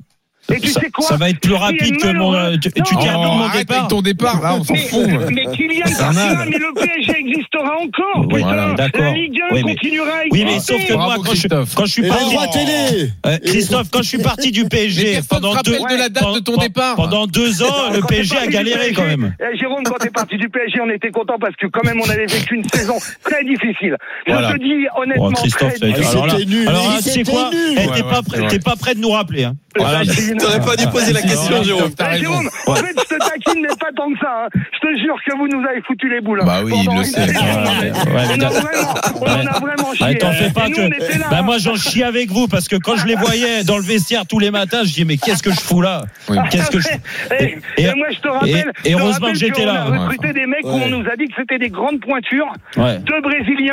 [0.53, 2.31] Et tu ça, sais quoi ça va être plus rapide que mon.
[2.33, 3.77] malheureux- Tu, tu termines Oh, mon départ.
[3.79, 5.07] avec ton départ, là, on s'en Mais, fout.
[5.31, 6.49] mais Kylian âne.
[6.51, 8.27] mais le PSG existera encore.
[8.27, 8.43] Oui, putain.
[8.47, 9.05] voilà, d'accord.
[9.05, 10.73] La Ligue 1 Oui, mais- continuera à Oui, mais exister.
[10.79, 11.75] sauf que Bravo, moi, quand je, Christophe.
[11.75, 13.11] quand je suis parti, télé.
[13.27, 16.57] Euh, Christophe, quand je suis parti du PSG pendant deux, de la date de ton
[16.59, 16.97] départ.
[16.97, 19.35] pendant deux ans, le PSG a galéré quand même.
[19.41, 22.11] eh, Jérôme, quand t'es parti du PSG, on était content parce que quand même on
[22.11, 23.97] avait vécu une saison très difficile.
[24.27, 26.69] Je te dis honnêtement Christophe, très ça a été- alors là, c'était nul.
[26.69, 27.51] alors tu sais quoi.
[27.55, 29.45] Eh, pas, prêt- t'es pas prêt de nous rappeler.
[29.45, 29.55] Hein.
[29.77, 30.03] Voilà.
[30.39, 31.91] T'aurais pas dû poser la question, Jérôme.
[32.17, 32.27] Eh,
[32.71, 34.45] en fait, je te taquine, mais pas tant que ça.
[34.47, 34.49] hein.
[34.73, 36.41] Je te jure que vous nous avez foutu les boules.
[36.43, 36.47] hein.
[36.47, 37.21] Bah oui, il le sait.
[37.21, 40.07] on on, on en a vraiment chié.
[40.07, 40.81] Ouais, T'en fais pas que.
[40.81, 40.89] on
[41.31, 41.43] Bah hein.
[41.43, 44.39] moi j'en chie avec vous parce que quand je les voyais dans le vestiaire tous
[44.39, 46.03] les matins, je dis mais qu'est-ce que je fous là?
[46.51, 46.89] Qu'est-ce que je
[47.41, 48.51] Et, Et- et moi, je te rappelle,
[48.85, 49.83] et- et je te heureusement rappelle que j'étais là.
[49.83, 53.21] a recruté des mecs où on nous a dit que c'était des grandes pointures, deux
[53.23, 53.73] Brésiliens,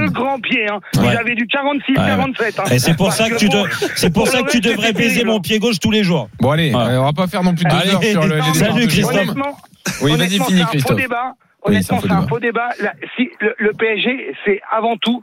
[0.00, 0.66] deux grands pieds.
[0.70, 0.80] Hein.
[0.94, 2.60] Ils avaient du 46-47.
[2.60, 2.62] hein.
[2.70, 3.48] Et c'est pour ça que tu
[3.96, 6.28] c'est pour ça que tu devrais baiser mon pied gauche tous les jours.
[6.40, 6.80] Bon, allez, Ouais.
[6.80, 9.34] euh, on va pas faire non plus deux Allez, heures sur le, salut, Christophe.
[10.02, 11.00] Oui, vas-y, finis, c'est un faux Christophe.
[11.62, 12.68] Honnêtement, c'est un faux débat.
[12.80, 15.22] La- si, le, le PSG, c'est avant tout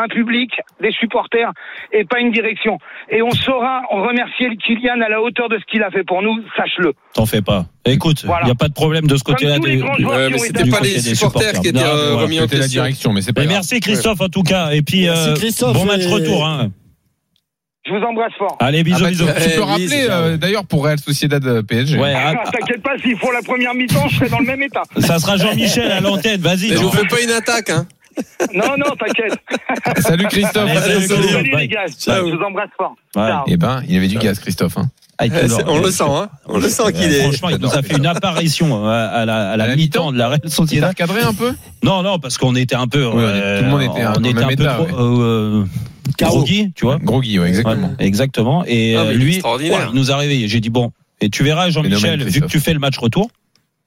[0.00, 1.50] un public, des supporters
[1.92, 2.78] et pas une direction.
[3.10, 6.04] Et on saura on remercier le Kylian à la hauteur de ce qu'il a fait
[6.04, 6.92] pour nous, sache-le.
[7.14, 7.66] T'en fais pas.
[7.84, 8.44] Écoute, il Voilà.
[8.46, 9.58] n'y a pas de problème de ce côté-là.
[9.58, 11.94] des- mais c'était été pas les des supporters qui étaient supporters.
[11.96, 12.82] euh, remis en C'était la question.
[12.82, 14.70] direction, mais c'est pas Mais merci Christophe en tout cas.
[14.70, 16.46] Et puis Merci, euh, Christophe, bon match et- retour.
[16.46, 16.70] Hein.
[17.88, 18.56] Je vous embrasse fort.
[18.60, 19.24] Allez Ah bisous bah, bisous.
[19.26, 21.98] tu, tu peux Eh, oui, rappeler euh, d'ailleurs pour Real Sociedad euh, PSG.
[21.98, 24.62] Ouais, Ah, ah, T'inquiète pas, s'ils font la première mi-temps, je serai dans le même
[24.62, 24.82] état.
[24.98, 26.40] ça sera Jean-Michel à l'antenne.
[26.40, 26.68] Vas-y.
[26.70, 27.86] Mais je vous fais pas une attaque, hein.
[28.52, 29.38] Non, non, t'inquiète.
[30.02, 30.68] Salut Christophe.
[30.70, 31.28] Allez, salut.
[31.28, 31.52] salut.
[31.56, 31.86] Les gars.
[31.98, 32.28] Ciao.
[32.28, 32.94] Je vous embrasse fort.
[33.16, 33.22] Ouais.
[33.28, 33.44] Ciao.
[33.46, 34.76] Eh ben, il avait du gaz, Christophe.
[34.76, 34.90] hein.
[35.20, 35.30] Ah, Eh,
[35.66, 36.28] On le sent, hein.
[36.46, 37.22] On le sent qu'il est.
[37.22, 38.88] Franchement, il nous a fait une apparition euh,
[39.22, 40.94] à la, à la À la mi-temps de la Real Il Sociedad.
[40.94, 43.02] t'a recadré un peu Non, non, parce qu'on était un peu.
[43.04, 44.92] Tout le monde était un- on était peu état, trop, ouais.
[45.00, 45.64] euh,
[46.26, 46.98] Groggy, tu vois.
[46.98, 47.88] Groggy, ouais, exactement.
[47.98, 48.64] Ouais, exactement.
[48.66, 50.48] Et Ah, euh, lui, ouais, il nous a réveillé.
[50.48, 50.92] J'ai dit bon.
[51.20, 53.28] Et tu verras, Jean-Michel, vu que tu fais le match retour,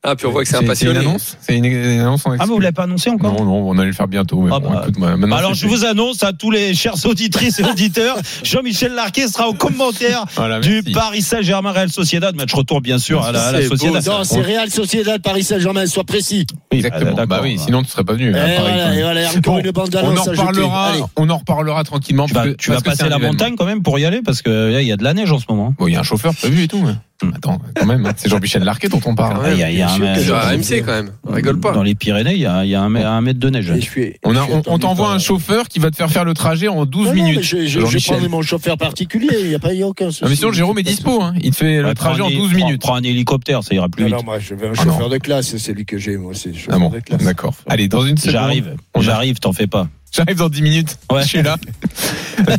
[0.03, 0.99] Ah, puis on voit que c'est un C'est une passionné.
[0.99, 3.69] annonce C'est une, une annonce en Ah, mais vous l'avez pas annoncé encore Non, non,
[3.69, 4.41] on allait le faire bientôt.
[4.41, 4.79] mais Ah bon, bah.
[4.83, 5.67] écoute, moi, maintenant, Alors je fait.
[5.67, 10.59] vous annonce à tous les chers auditrices et auditeurs, Jean-Michel Larquet sera au commentaire Voilà,
[10.59, 10.81] du.
[10.91, 12.35] Paris Saint-Germain Real Sociedad.
[12.35, 14.03] Match retour bien sûr à la, à la C'est beau, Sociedad.
[14.07, 16.47] Non, c'est Real Sociedad, Paris Saint-Germain, sois précis.
[16.71, 17.13] Exactement.
[17.13, 18.31] bah, Bah oui, sinon tu serais pas venu.
[18.31, 18.97] Et à Paris, quand voilà, même.
[18.97, 20.91] et voilà, encore Bon, une bande on en reparlera.
[21.15, 22.25] On en reparlera tranquillement.
[22.25, 24.41] Tu vas, parce que- tu vas passer la montagne quand même pour y aller parce
[24.41, 25.75] que il y a de la neige en ce moment.
[25.77, 26.83] Bon, il y a un chauffeur prévu et tout.
[27.23, 27.31] Hein.
[27.35, 28.13] Attends, quand même, hein.
[28.15, 29.39] c'est Jean-Michel Larquet dont on parle.
[29.43, 31.11] Ah, il y a, y a un, mètre- RMC quand même.
[31.27, 31.71] On rigole pas.
[31.73, 33.69] Dans les Pyrénées, il y a, il y a un, mè- un mètre de neige.
[33.71, 34.35] Et je suis- On,
[34.67, 37.23] on- t'envoie un chauffeur qui va te faire faire le trajet en 12 Non, non,
[37.23, 37.43] minutes.
[37.43, 38.01] Je, je, je Jean-Michel.
[38.13, 40.21] prendrai mon chauffeur particulier, il n'y a pas y a aucun souci.
[40.25, 41.21] Ah, mais sinon, Jérôme est dispo.
[41.21, 41.33] Hein.
[41.41, 42.81] Il te fait le trajet prends en un hé- 12 prends- minutes.
[42.81, 44.17] Prends un hélicoptère, ça ira plus Non, vite.
[44.17, 45.09] non, moi je veux un Ah, chauffeur non.
[45.09, 47.23] de classe, c'est lui que j'ai, moi, c'est le chauffeur Ah bon, de classe.
[47.23, 47.53] d'accord.
[47.67, 48.31] Allez, dans une seconde.
[48.33, 49.87] J'arrive, j'arrive, t'en fais pas.
[50.11, 50.97] J'arrive dans 10 minutes.
[51.11, 51.23] Ouais.
[51.23, 51.57] Je suis là.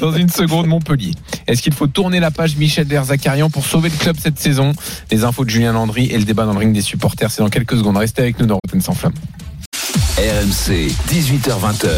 [0.00, 1.12] dans une seconde, Montpellier.
[1.46, 4.72] Est-ce qu'il faut tourner la page Michel Derzakarian pour sauver le club cette saison?
[5.10, 7.50] Les infos de Julien Landry et le débat dans le ring des supporters, c'est dans
[7.50, 7.96] quelques secondes.
[7.96, 9.14] Restez avec nous dans Rotten sans flamme.
[10.16, 11.88] RMC, 18h20h,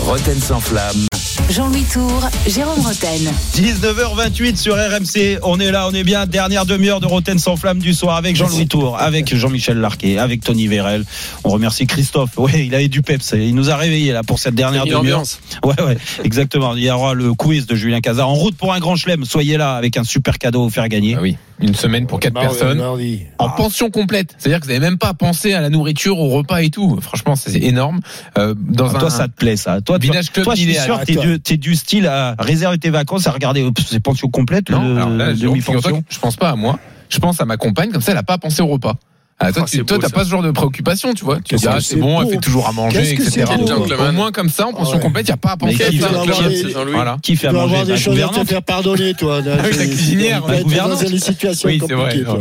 [0.00, 1.06] Roten sans flamme.
[1.50, 3.20] Jean-Louis Tour, Jérôme Roten.
[3.54, 5.38] 19h28 sur RMC.
[5.42, 6.26] On est là, on est bien.
[6.26, 10.42] Dernière demi-heure de Roten sans flamme du soir avec Jean-Louis Tour, avec Jean-Michel Larquet, avec
[10.42, 11.04] Tony Vérel.
[11.44, 12.38] On remercie Christophe.
[12.38, 13.34] Ouais, il avait du peps.
[13.36, 15.18] Il nous a réveillés là pour cette dernière Une demi-heure.
[15.20, 15.40] ambiance.
[15.64, 16.74] Ouais, ouais, exactement.
[16.76, 19.24] Il y aura le quiz de Julien Cazard en route pour un grand chelem.
[19.24, 21.14] Soyez là avec un super cadeau offert gagner.
[21.18, 22.78] Ah oui, une semaine pour 4 Mardi, personnes.
[22.78, 23.20] mardi.
[23.38, 26.58] En pension complète, c'est-à-dire que vous n'avez même pas pensé à la nourriture, au repas
[26.62, 26.98] et tout.
[27.00, 28.00] Franchement, c'est énorme.
[28.38, 29.74] Euh, dans Ah, un toi, ça te plaît, ça.
[29.80, 30.84] Toi, toi, village club toi, je suis idéal.
[30.84, 31.23] sûr que.
[31.26, 34.82] Du, t'es du style à réserver tes vacances, à regarder euh, ces pensions complètes, Non,
[35.16, 36.02] le- demi-pension.
[36.08, 36.78] je pense pas à moi.
[37.10, 38.94] Je pense à ma compagne, comme ça, elle a pas pensé au repas.
[39.40, 40.08] Ah, toi, Oh, tu c'est ça.
[40.10, 41.40] pas ce genre de préoccupation, tu vois.
[41.40, 43.30] Tu dis, ah, c'est c'est bon, elle fait toujours à manger, etc.
[43.30, 43.66] c'est beau.
[43.66, 44.10] Gentleman.
[44.10, 45.02] Au moins, comme ça, en pension Ouais.
[45.02, 46.72] complète, il n'y a pas à penser à qui C'est.
[46.92, 47.16] Voilà.
[47.20, 49.40] Qui fait Tu à manger avoir des La choses à te faire pardonner, toi.
[49.46, 51.02] Ah la cuisinière, être gouvernante.
[51.02, 52.04] dans une situation Oui, c'est vrai.
[52.04, 52.36] compliquée, Ah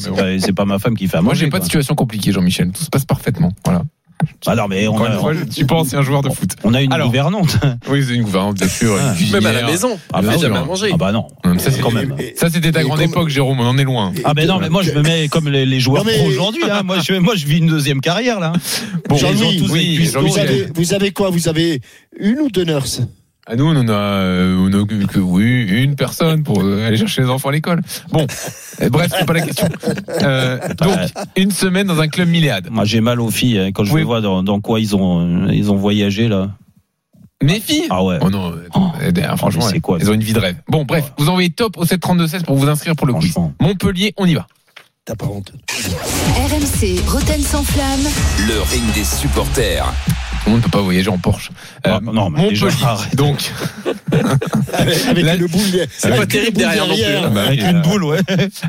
[0.00, 1.46] c'est pas, c'est ma femme qui fait à Moi, manger.
[1.46, 2.72] j'ai pas de situation compliquée, Jean-Michel.
[2.72, 3.52] Tout se passe parfaitement.
[3.64, 3.82] Voilà.
[4.46, 6.30] Ah non, mais on Encore une a, fois, je ne suis pas ancien joueur de
[6.30, 6.50] foot.
[6.64, 7.06] on a une Alors.
[7.08, 7.56] gouvernante.
[7.88, 8.96] Oui, c'est une gouvernante, bien sûr.
[9.20, 9.98] une Même à la maison.
[10.12, 10.62] Ah bah jamais non.
[10.62, 10.90] à manger.
[10.92, 11.26] Ah bah non.
[11.58, 12.14] Ça, c'est Quand même.
[12.18, 13.60] Et- Ça, c'était ta grande comme- époque, Jérôme.
[13.60, 14.12] On en est loin.
[14.24, 16.28] Ah ben non, mais moi je me mets comme les, les joueurs Non, mais- pro
[16.28, 16.62] aujourd'hui.
[16.70, 16.82] Hein.
[16.84, 18.52] Moi, je, moi, je vis une deuxième carrière là.
[19.08, 20.20] Bon, Jean-Louis, tous oui, cuistots.
[20.20, 21.30] Vous avez, vous avez quoi?
[21.30, 21.80] Vous avez
[22.18, 23.00] une ou deux nurses?
[23.46, 26.86] À nous, on en a, euh, on a que, que- oui, une personne pour euh,
[26.86, 27.82] aller chercher les enfants à l'école.
[28.10, 28.26] Bon,
[28.80, 29.68] Euh, bref, c'est pas la question.
[30.22, 30.98] Euh, donc,
[31.36, 32.68] une semaine dans un club milléade.
[32.70, 34.00] Moi, j'ai mal aux filles hein, quand je Oui.
[34.00, 36.52] les vois dans, dans quoi ils ont, ils ont voyagé là.
[37.42, 37.86] Mes filles?
[37.90, 38.16] Ah ouais.
[38.22, 38.66] Oh non, euh,
[39.02, 40.56] euh, derrière, franchement, c'est elles- quoi, elles ont une vie de rêve.
[40.68, 43.34] Bon, bref, vous envoyez top au 732-16 pour vous inscrire pour le quiz.
[43.60, 44.46] Montpellier, on y va.
[45.04, 45.52] T'as pas honte.
[45.68, 48.00] RMC, Roten sans flamme.
[48.48, 49.84] Le ring des supporters.
[50.44, 51.50] Tout le monde ne peut pas voyager en Porsche.
[51.84, 52.68] Ah, non, mais déjà.
[53.14, 53.50] Donc,
[54.74, 55.86] Avec, avec La- une boule.
[55.96, 57.02] C'est pas terrible derrière non plus.
[57.04, 57.30] hein.
[57.34, 58.18] bah, Avec euh, une boule, ouais.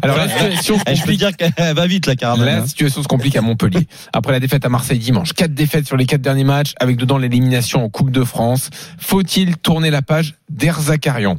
[0.01, 1.19] alors la situation se Eh, je peux complique.
[1.19, 2.45] dire qu'elle va vite la caravane.
[2.45, 2.65] La hein.
[2.67, 3.87] situation se complique à Montpellier.
[4.13, 7.17] Après la défaite à Marseille dimanche, quatre défaites sur les quatre derniers matchs, avec dedans
[7.17, 8.69] l'élimination en Coupe de France.
[8.97, 11.37] Faut-il tourner la page d'Erzakarian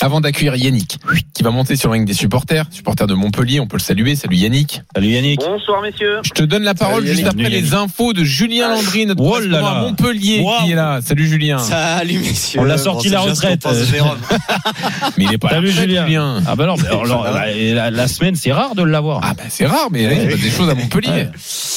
[0.00, 0.98] avant d'accueillir Yannick,
[1.34, 4.16] qui va monter sur le ring des supporters, supporters de Montpellier, on peut le saluer.
[4.16, 4.82] Salut Yannick.
[4.94, 5.40] Salut Yannick.
[5.40, 6.18] Bonsoir messieurs.
[6.24, 7.46] Je te donne la parole Salut juste Yannick.
[7.46, 9.68] après les infos de Julien Landry, notre Oh là là.
[9.68, 11.00] à Montpellier, qui est là.
[11.04, 11.58] Salut Julien.
[11.58, 12.60] Salut messieurs.
[12.60, 13.66] On l'a sorti la retraite.
[13.90, 14.18] Jérôme.
[15.18, 16.42] Mais il est pas à la Salut Julien.
[16.46, 19.20] Ah bah non, mais alors, alors, la, la- la semaine c'est rare de l'avoir.
[19.22, 21.28] Ah bah c'est rare, mais là, il se passe des choses à Montpellier.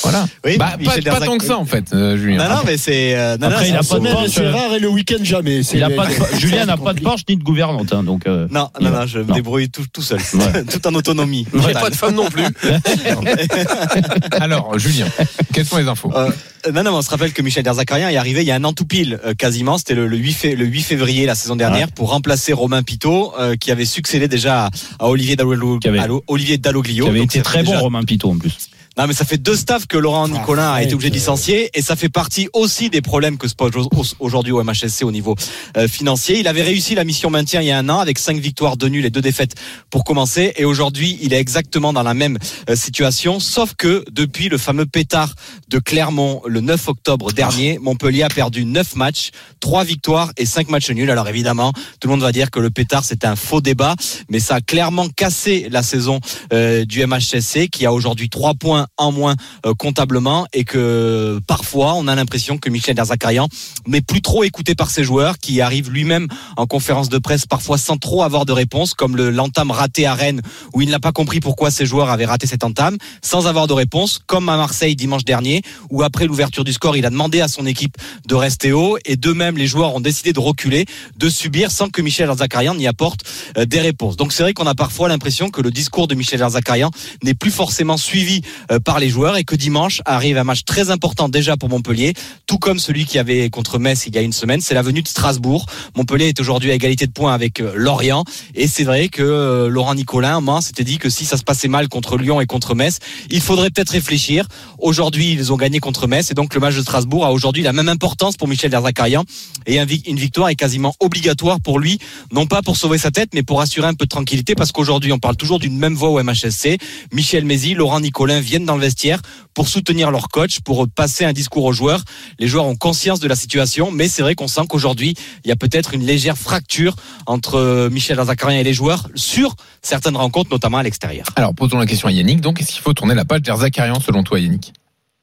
[0.03, 0.25] Voilà.
[0.45, 2.37] Oui, bah, pas, tant que ça en fait, euh, Julien.
[2.47, 5.23] Non non mais c'est euh, Après, il a pas de c'est rare et le week-end
[5.23, 5.59] jamais.
[5.59, 7.01] A Julien n'a pas de.
[7.01, 8.27] Porsche ni de gouvernante, hein, donc.
[8.27, 9.35] euh, Non non non, je me Non.
[9.35, 10.63] débrouille tout, tout seul, Ouais.
[10.71, 11.45] tout en autonomie.
[11.53, 12.43] J'ai pas de femme non plus.
[14.39, 15.07] Alors, Julien,
[15.53, 16.29] quelles sont les infos Euh,
[16.73, 18.63] non, non, mais on se rappelle que Michel Derzakarian est arrivé il y a un
[18.63, 19.77] an tout pile, euh, quasiment.
[19.77, 23.33] C'était le, le 8 fé- le 8 février la saison dernière pour remplacer Romain Pitot,
[23.39, 24.69] euh, qui avait succédé déjà
[24.99, 27.05] à, Olivier, Dallo- Qui avait- à Lo- Olivier Dalloglio.
[27.05, 28.69] qui avait Donc, été très bon déjà- Romain Pitot en plus.
[28.97, 31.81] Non, mais ça fait deux staffs que Laurent Nicolin a été obligé de licencier et
[31.81, 33.71] ça fait partie aussi des problèmes que se pose
[34.19, 35.33] aujourd'hui au MHSC au niveau
[35.77, 36.41] euh, financier.
[36.41, 38.89] Il avait réussi la mission maintien il y a un an avec cinq victoires, deux
[38.89, 39.55] nuls et deux défaites
[39.89, 42.37] pour commencer et aujourd'hui il est exactement dans la même
[42.69, 45.35] euh, situation sauf que depuis le fameux pétard
[45.69, 49.29] de Clermont le 9 octobre dernier, Montpellier a perdu neuf matchs,
[49.61, 51.09] trois victoires et cinq matchs nuls.
[51.09, 53.95] Alors évidemment, tout le monde va dire que le pétard c'est un faux débat,
[54.29, 56.19] mais ça a clairement cassé la saison
[56.51, 61.93] euh, du MHSC qui a aujourd'hui trois points en moins euh, comptablement et que parfois
[61.95, 63.47] on a l'impression que Michel Derzakarian
[63.87, 67.77] n'est plus trop écouté par ses joueurs qui arrive lui-même en conférence de presse parfois
[67.77, 70.41] sans trop avoir de réponse comme le l'entame raté à Rennes
[70.73, 73.73] où il n'a pas compris pourquoi ses joueurs avaient raté cette entame sans avoir de
[73.73, 77.47] réponse comme à Marseille dimanche dernier où après l'ouverture du score il a demandé à
[77.47, 80.85] son équipe de rester haut et d'eux-mêmes les joueurs ont décidé de reculer
[81.17, 83.21] de subir sans que Michel Derzakarian n'y apporte
[83.57, 84.17] euh, des réponses.
[84.17, 86.91] Donc c'est vrai qu'on a parfois l'impression que le discours de Michel Derzakarian
[87.23, 88.41] n'est plus forcément suivi
[88.79, 92.13] par les joueurs et que dimanche arrive un match très important déjà pour Montpellier,
[92.47, 95.01] tout comme celui qui avait contre Metz il y a une semaine, c'est la venue
[95.01, 95.65] de Strasbourg.
[95.95, 98.23] Montpellier est aujourd'hui à égalité de points avec euh, Lorient
[98.55, 101.67] et c'est vrai que euh, Laurent Nicolin, moi, s'était dit que si ça se passait
[101.67, 104.47] mal contre Lyon et contre Metz, il faudrait peut-être réfléchir.
[104.79, 107.73] Aujourd'hui, ils ont gagné contre Metz et donc le match de Strasbourg a aujourd'hui la
[107.73, 109.23] même importance pour Michel Derzakarian
[109.65, 111.99] et une victoire est quasiment obligatoire pour lui,
[112.31, 115.11] non pas pour sauver sa tête, mais pour assurer un peu de tranquillité parce qu'aujourd'hui,
[115.11, 116.77] on parle toujours d'une même voix au MHSC.
[117.11, 119.19] Michel Mézy, Laurent Nicolin viennent dans le vestiaire
[119.53, 122.01] pour soutenir leur coach, pour passer un discours aux joueurs.
[122.39, 125.51] Les joueurs ont conscience de la situation, mais c'est vrai qu'on sent qu'aujourd'hui, il y
[125.51, 126.95] a peut-être une légère fracture
[127.25, 131.25] entre euh, Michel Derzakarian et les joueurs sur certaines rencontres, notamment à l'extérieur.
[131.35, 132.41] Alors, posons la question à Yannick.
[132.41, 134.73] Donc, est-ce qu'il faut tourner la page d'Erzakarian selon toi, Yannick?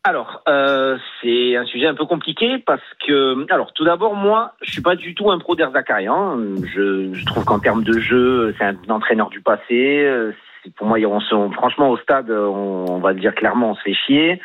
[0.05, 4.71] Alors, euh, c'est un sujet un peu compliqué parce que, alors, tout d'abord, moi, je
[4.71, 6.39] suis pas du tout un pro d'Erzakarian.
[6.75, 10.33] Je, je trouve qu'en termes de jeu, c'est un entraîneur du passé.
[10.77, 13.83] Pour moi, on se, franchement, au stade, on, on va le dire clairement, on se
[13.83, 14.41] fait chier.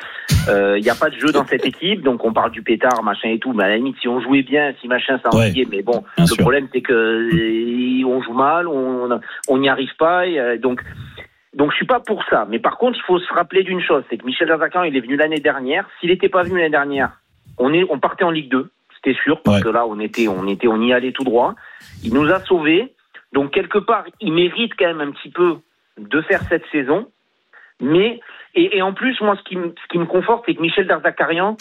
[0.50, 3.02] Euh, Il n'y a pas de jeu dans cette équipe, donc on parle du pétard,
[3.04, 3.54] machin et tout.
[3.54, 5.68] Mais à la limite, si on jouait bien, si machin, ça Ouais, envoyait.
[5.70, 6.38] Mais bon, le sûr.
[6.38, 10.26] problème, c'est que euh, on joue mal, on n'y arrive pas.
[10.28, 10.82] et, euh, donc,
[11.54, 12.46] donc je suis pas pour ça.
[12.50, 15.02] Mais par contre, il faut se rappeler d'une chose, c'est que Michel Derzakarian, il est
[15.02, 15.86] venu l'année dernière.
[16.00, 17.12] S'il n'était pas venu l'année dernière,
[17.58, 19.64] on est, on partait en Ligue 2, c'était sûr, parce Ouais.
[19.64, 21.54] que là, on était, on était, on y allait tout droit.
[22.04, 22.94] Il nous a sauvés.
[23.34, 25.58] Donc quelque part, il mérite quand même un petit peu
[25.98, 27.08] de faire cette saison.
[27.82, 28.20] Mais
[28.56, 30.88] et, et en plus, moi, ce qui, me- ce qui me conforte, c'est que Michel
[30.88, 31.58] Derzakarian,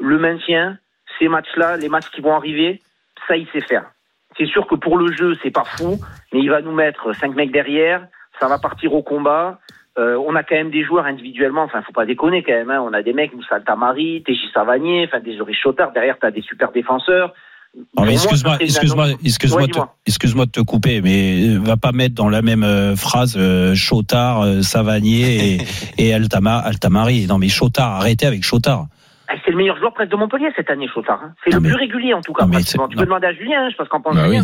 [0.00, 0.78] le maintien,
[1.18, 2.80] ces matchs-là, les matchs qui vont arriver,
[3.28, 3.90] ça, il sait faire.
[4.36, 5.98] C'est sûr que pour le jeu, c'est pas fou,
[6.32, 8.06] mais il va nous mettre cinq mecs derrière,
[8.40, 9.60] ça va partir au combat.
[9.98, 12.70] Euh, on a quand même des joueurs individuellement, enfin, faut pas déconner quand même.
[12.70, 12.80] Hein.
[12.80, 15.92] On a des mecs, Moussa Tamari, Téji Savanier, enfin, des Chotard.
[15.92, 17.34] Derrière, t'as des super défenseurs.
[17.74, 19.66] Excuse-moi, excuse-moi, excuse-moi,
[20.06, 23.74] excuse-moi de te couper, mais euh, va pas mettre dans la même euh, phrase euh,
[23.74, 25.58] Chotard, euh, Savanier et,
[25.98, 27.26] et Altama, Altamari.
[27.26, 28.86] Non, mais Chotard, arrêtez avec Chotard.
[29.28, 31.20] Ah, C'est le meilleur joueur presque de Montpellier cette année, Chotard.
[31.24, 31.32] hein.
[31.44, 32.44] C'est Non, le mais- plus régulier en tout cas.
[32.90, 34.38] Tu peux demander à Julien, hein, je pense qu'en pense Bah oui.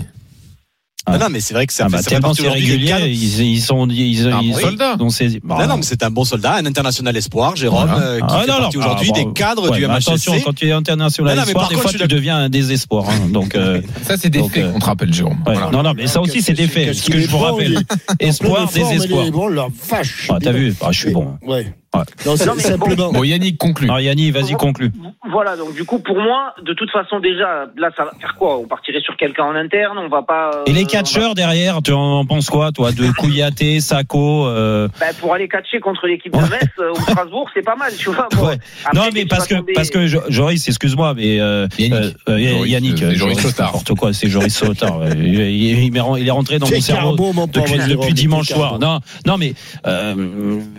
[1.09, 1.19] Ah.
[1.19, 3.61] Non, non, mais c'est vrai que ça Ah fait, bah, ça tellement c'est ils, ils
[3.61, 4.97] sont, ils, Un ils bon sont- soldat.
[4.97, 8.03] donc c'est- Non, non, mais c'est un bon soldat, un international espoir, Jérôme, Voilà.
[8.07, 10.09] euh, qui Ah, fait non, non, partie aujourd'hui ah, des bon, cadres ouais, du MHSC.
[10.09, 13.05] Attention, quand tu es international Non, non, espoir, des contre, fois tu deviens un désespoir.
[13.09, 13.29] hein.
[13.33, 15.39] donc, euh, Ça, c'est des Donc, faits euh, qu'on te rappelle, Jérôme.
[15.47, 15.55] ouais.
[15.55, 15.71] Voilà.
[15.71, 16.95] non, non, mais ça aussi c'est des faits.
[16.95, 17.79] Ce que je vous rappelle,
[18.21, 19.31] espoir, désespoir.
[19.31, 20.29] Bon, la vache.
[20.31, 21.35] Ah, T'as vu Ah, Je suis bon.
[21.43, 21.73] Ouais.
[21.95, 22.03] Ouais.
[22.27, 23.11] Non, c'est Non, mais simplement.
[23.13, 23.87] Bon, Yannick conclut.
[23.87, 24.93] Alors Yanni, vas-y conclue.
[25.31, 28.59] Voilà, donc du coup, pour moi, de toute façon, déjà, là, ça va faire quoi?
[28.59, 30.51] On partirait sur quelqu'un en interne, on va pas.
[30.55, 35.13] euh, Et les catcheurs derrière, tu en penses quoi, toi, de Kouyaté, Sako euh, Ben,
[35.21, 38.29] pour aller catcher contre l'équipe de Metz euh, ou Strasbourg, c'est pas mal, tu vois.
[38.35, 38.59] Bon, Ouais.
[38.85, 41.93] après, Non, mais parce que tomber- parce que Jo- Joris, excuse-moi, mais euh, Yannick.
[41.95, 43.67] euh, euh, Joris, Yannick, c'est euh, Joris Joris, Sautard.
[43.67, 45.01] n'importe quoi, c'est Joris Sautard.
[45.01, 45.11] ouais.
[45.19, 47.17] il, est rentré dans mon cerveau
[47.49, 48.79] depuis, dimanche soir.
[48.79, 49.55] Non, non, mais
[49.87, 50.15] euh,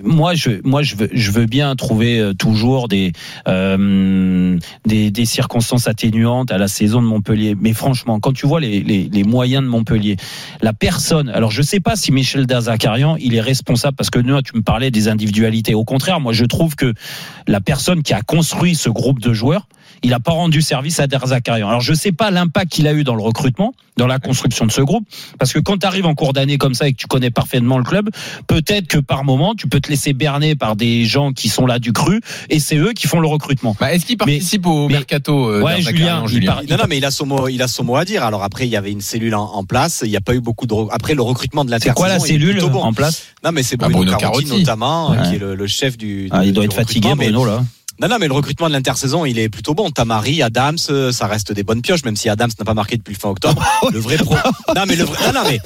[0.04, 3.12] moi, je, moi, je veux, je veux bien trouver euh, toujours des,
[3.48, 7.56] euh, des, des circonstances atténuantes à la saison de Montpellier.
[7.60, 9.99] Mais franchement, quand tu vois les, les, les moyens de Montpellier,
[10.62, 11.30] la personne.
[11.30, 14.92] Alors, je sais pas si Michel Derzakarian, il est responsable parce que tu me parlais
[14.92, 15.74] des individualités.
[15.74, 16.94] Au contraire, moi, je trouve que
[17.48, 19.68] la personne qui a construit ce groupe de joueurs,
[20.04, 21.68] il n'a pas rendu service à Derzakarian.
[21.68, 24.72] Alors, je sais pas l'impact qu'il a eu dans le recrutement, dans la construction de
[24.72, 25.06] ce groupe,
[25.40, 27.78] parce que quand tu arrives en cours d'année comme ça et que tu connais parfaitement
[27.78, 28.10] le club,
[28.48, 31.80] peut-être que par moment, tu peux te laisser berner par des gens qui sont là
[31.80, 33.76] du cru, et c'est eux qui font le recrutement.
[33.80, 36.98] Bah, Est-ce qu'il Mais- participe au mercato euh, Ouais, Julien, il part- Non, non, mais
[36.98, 38.24] il a son mot, il a son mot à dire.
[38.24, 40.02] Alors après, il y avait une cellule en, en place.
[40.06, 40.74] Il n'y a pas eu beaucoup de.
[40.92, 41.96] Après, le recrutement de C'est l'intersaison.
[41.96, 42.82] quoi la cellule bon.
[42.82, 43.24] en place?
[43.44, 44.60] Non, mais c'est Bruno, Bruno Carotti, Carotti.
[44.62, 45.18] notamment, Ouais.
[45.30, 46.30] qui est le, le chef du.
[46.32, 47.64] ah, Il du- doit du être fatigué, Bruno, là.
[48.02, 49.90] Non, non, mais le recrutement de l'intersaison, il est plutôt bon.
[49.92, 53.14] Tamari, Adams, euh, ça reste des bonnes pioches, même si Adams n'a pas marqué depuis
[53.14, 53.62] le fin octobre.
[53.92, 54.36] le vrai pro.
[54.76, 55.18] Non, mais le vrai.
[55.28, 55.60] Non, non, mais.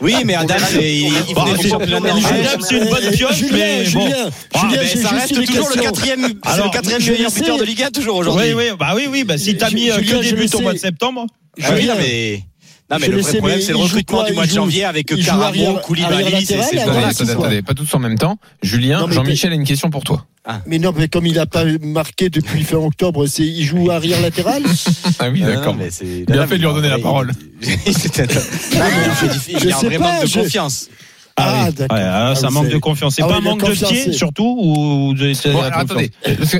[0.00, 3.36] Oui, mais Adams, il, il, Bah, venait du c'est- championnat Adams, c'est une bonne pioche,
[3.36, 3.90] Julien, mais bon.
[4.00, 7.82] Julien, Ah, Julien, mais ça reste toujours le quatrième, le quatrième meilleur buteur de Ligue
[7.82, 8.54] 1 toujours aujourd'hui.
[8.54, 10.42] Oui, oui, bah oui, oui, bah si t'as mis euh, Julien, que je des le
[10.46, 11.26] buts au mois de septembre.
[11.60, 12.44] Ah oui, Julien, non, mais.
[12.90, 14.50] Non, mais Je le vrai problème, mais c'est le il recrutement quoi du mois de
[14.50, 18.38] Il janvier avec il Caramo, Koulibaly, c'est Attendez, pas tous en même temps.
[18.62, 20.24] Julien, Jean-Michel a une question pour toi.
[20.66, 24.20] Mais non, mais comme il n'a pas marqué depuis fin octobre, c'est il joue arrière
[24.22, 24.62] latéral.
[25.18, 25.76] Ah oui, d'accord.
[25.90, 27.32] c'est- Bien fait de lui redonner la il- parole.
[27.60, 28.30] C'était- Non,
[28.72, 30.88] mais il il a un sais vrai pas, manque de je- confiance.
[31.38, 31.74] Ah, oui.
[31.74, 31.96] d'accord.
[31.96, 33.14] Ouais, alors, Ah, c'est un vous manque de confiance.
[33.14, 36.10] C'est Ah pas oui, un manque de pied, surtout ou de- c'est Bon, attendez,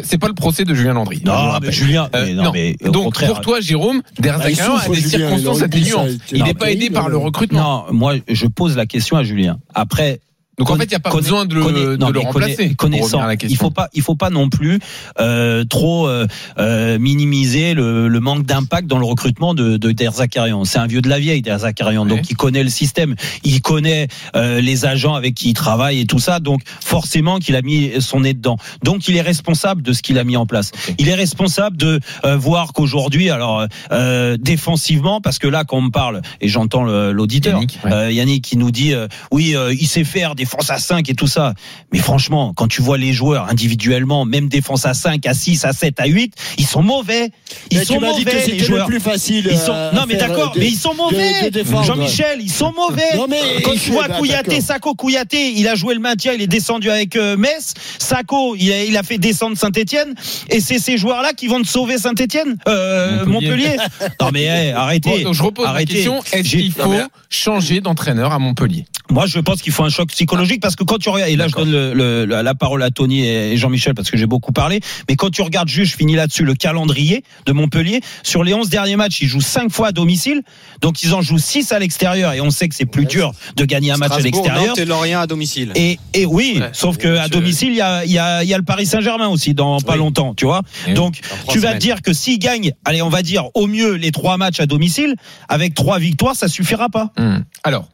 [0.05, 1.17] c'est pas le procès de Julien Landry.
[1.25, 1.73] je vous Non, mais.
[1.73, 3.29] Julien, Euh, mais non, mais au donc contraire.
[3.31, 6.09] pour toi, Jérôme, Ah, il Derzakarian a souffre, des Julien, circonstances ça, atténuantes.
[6.33, 7.87] il n'est pas aidé par le recrutement.
[7.89, 9.59] Non, moi, je pose la question à Julien.
[9.75, 10.21] Après,
[10.59, 12.75] Donc en fait, il n'y a pas Connaît- besoin de de le remplacer.
[12.75, 14.81] connaissant, à la il faut pas, il faut pas non plus
[15.21, 16.27] euh, trop euh,
[16.59, 20.65] euh, minimiser le, le manque d'impact dans le recrutement de, de Der Zakarian.
[20.65, 22.09] C'est un vieux de la vieille, Der Zakarian, Ouais.
[22.17, 26.07] donc il connaît le système, il connaît euh, les agents avec qui il travaille et
[26.07, 28.57] tout ça, donc forcément qu'il a mis son nez dedans.
[28.83, 30.73] Donc il est responsable de ce qu'il a mis en place.
[30.99, 35.83] Il est responsable de euh, voir qu'aujourd'hui, alors euh, défensivement, parce que là, quand on
[35.83, 37.93] me parle et j'entends l'auditeur Yannick, ouais.
[37.93, 41.15] euh, Yannick qui nous dit euh, oui, euh, il sait faire défense à 5 et
[41.15, 41.55] tout ça.
[41.93, 45.73] Mais franchement, quand tu vois les joueurs individuellement, même défense à 5, à 6, à
[45.73, 47.31] 7, à 8, ils sont mauvais.
[47.71, 48.87] Ils Mais sont tu m'as dit que mauvais c'était les le joueurs.
[48.87, 49.49] plus facile.
[49.51, 49.73] Ils sont...
[49.75, 51.51] euh, Non mais d'accord, de- mais ils sont mauvais.
[51.85, 53.17] Jean-Michel, ils sont mauvais.
[53.17, 54.09] Non, mais Quand tu vois.
[54.09, 57.75] Kouyaté, Sako Kouyaté, il a joué le maintien, il est descendu avec euh, Metz.
[57.99, 60.15] Sako, il a, il a fait descendre Saint-Etienne.
[60.51, 63.77] Et c'est ces joueurs-là qui vont te sauver Saint-Etienne euh, Montpellier.
[63.77, 63.77] Montpellier.
[64.21, 65.11] non mais hey, arrêtez.
[65.11, 65.93] Bon, donc je repose Arrêtez.
[65.93, 66.95] la question est-ce qu'il faut
[67.29, 68.87] changer d'entraîneur à Montpellier?
[69.11, 71.49] Moi, je pense qu'il faut un choc psychologique parce que quand tu regardes, et là,
[71.49, 74.81] je donne le- le- la, parole à Tony et Jean-Michel parce que j'ai beaucoup parlé,
[75.09, 78.69] mais quand tu regardes juste, je finis là-dessus, le calendrier de Montpellier, sur les 11
[78.69, 80.43] derniers matchs, ils jouent 5 fois à domicile,
[80.81, 83.65] donc ils en jouent 6 à l'extérieur et on sait que c'est plus dur de
[83.65, 84.67] gagner un match à l'extérieur.
[84.69, 85.73] Nantes et Lorient à domicile.
[85.75, 86.71] Et, et oui, Ouais.
[86.73, 88.87] sauf que à domicile, il y a, il y, a, il y a le Paris
[88.87, 89.99] Saint-Germain aussi dans pas Oui.
[89.99, 90.63] longtemps, tu vois.
[90.87, 91.75] Et Donc, tu vas semaines.
[91.79, 94.67] te dire que s'ils gagnent, allez, on va dire au mieux les trois matchs à
[94.67, 95.15] domicile,
[95.49, 97.13] avec trois victoires, ça suffira pas.
[97.17, 97.39] Hmm.
[97.65, 97.89] Alors,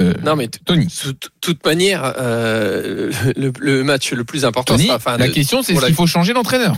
[0.00, 0.86] euh, Non, mais Tony.
[0.86, 5.18] de toute- manière, euh, le, le match le plus important Tony, sera.
[5.18, 6.76] La de- question c'est est-ce qu'il faut changer d'entraîneur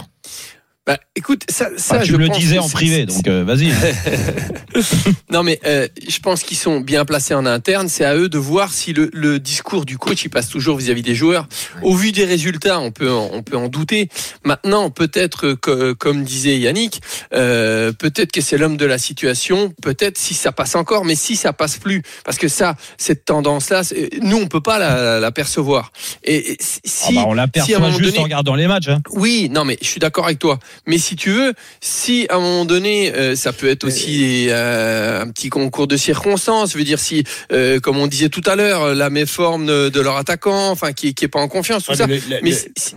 [0.91, 3.71] Bah, écoute, ça, ça Bah, tu je me le disais en privé, donc euh, vas-y.
[5.31, 7.89] Non, mais euh, je pense qu'ils sont bien placés en interne.
[7.89, 11.03] C'est à eux de voir si le, le discours du coach il passe toujours vis-à-vis
[11.03, 11.47] des joueurs.
[11.83, 14.09] Au vu des résultats, on peut en, on peut en douter.
[14.45, 17.01] Maintenant, peut-être que, comme disait Yannick,
[17.33, 19.73] euh, peut-être que c'est l'homme de la situation.
[19.83, 23.83] Peut-être si ça passe encore, mais si ça passe plus, parce que ça, cette tendance-là,
[24.23, 25.93] nous on peut pas la, la percevoir.
[26.25, 28.89] Et, si, Ah bah, on si l'aperçoit moment juste donné- en regardant les matchs.
[28.89, 28.99] Hein.
[29.13, 30.59] oui, non, mais je suis d'accord avec toi.
[30.87, 35.23] Mais si tu veux, si à un moment donné, euh, ça peut être aussi euh,
[35.23, 36.73] un petit concours de circonstances.
[36.73, 40.01] Je veux dire, si, euh, comme on disait tout à l'heure, la méforme de, de
[40.01, 42.07] leur attaquant, enfin, qui, qui est pas en confiance, tout Ouais, ça.
[42.07, 42.95] mais le- le- Mais le- si, si-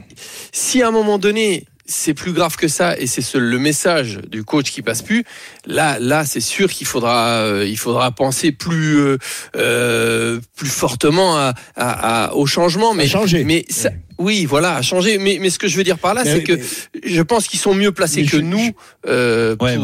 [0.51, 4.19] si à un moment donné, c'est plus grave que ça et c'est ce- le message
[4.29, 5.25] du coach qui passe plus.
[5.65, 9.17] Là, là, c'est sûr qu'il faudra, euh, il faudra penser plus, euh,
[9.57, 12.93] euh, plus fortement à, à- à- au changement.
[12.93, 13.43] Mais, changer.
[13.43, 13.89] mais ça-
[14.23, 15.17] oui, voilà, à changer.
[15.17, 17.47] Mais, mais ce que je veux dire par là, Mais- c'est que mais- je pense
[17.47, 18.71] qu'ils sont mieux placés que je- nous
[19.07, 19.75] euh, pour, Ouais,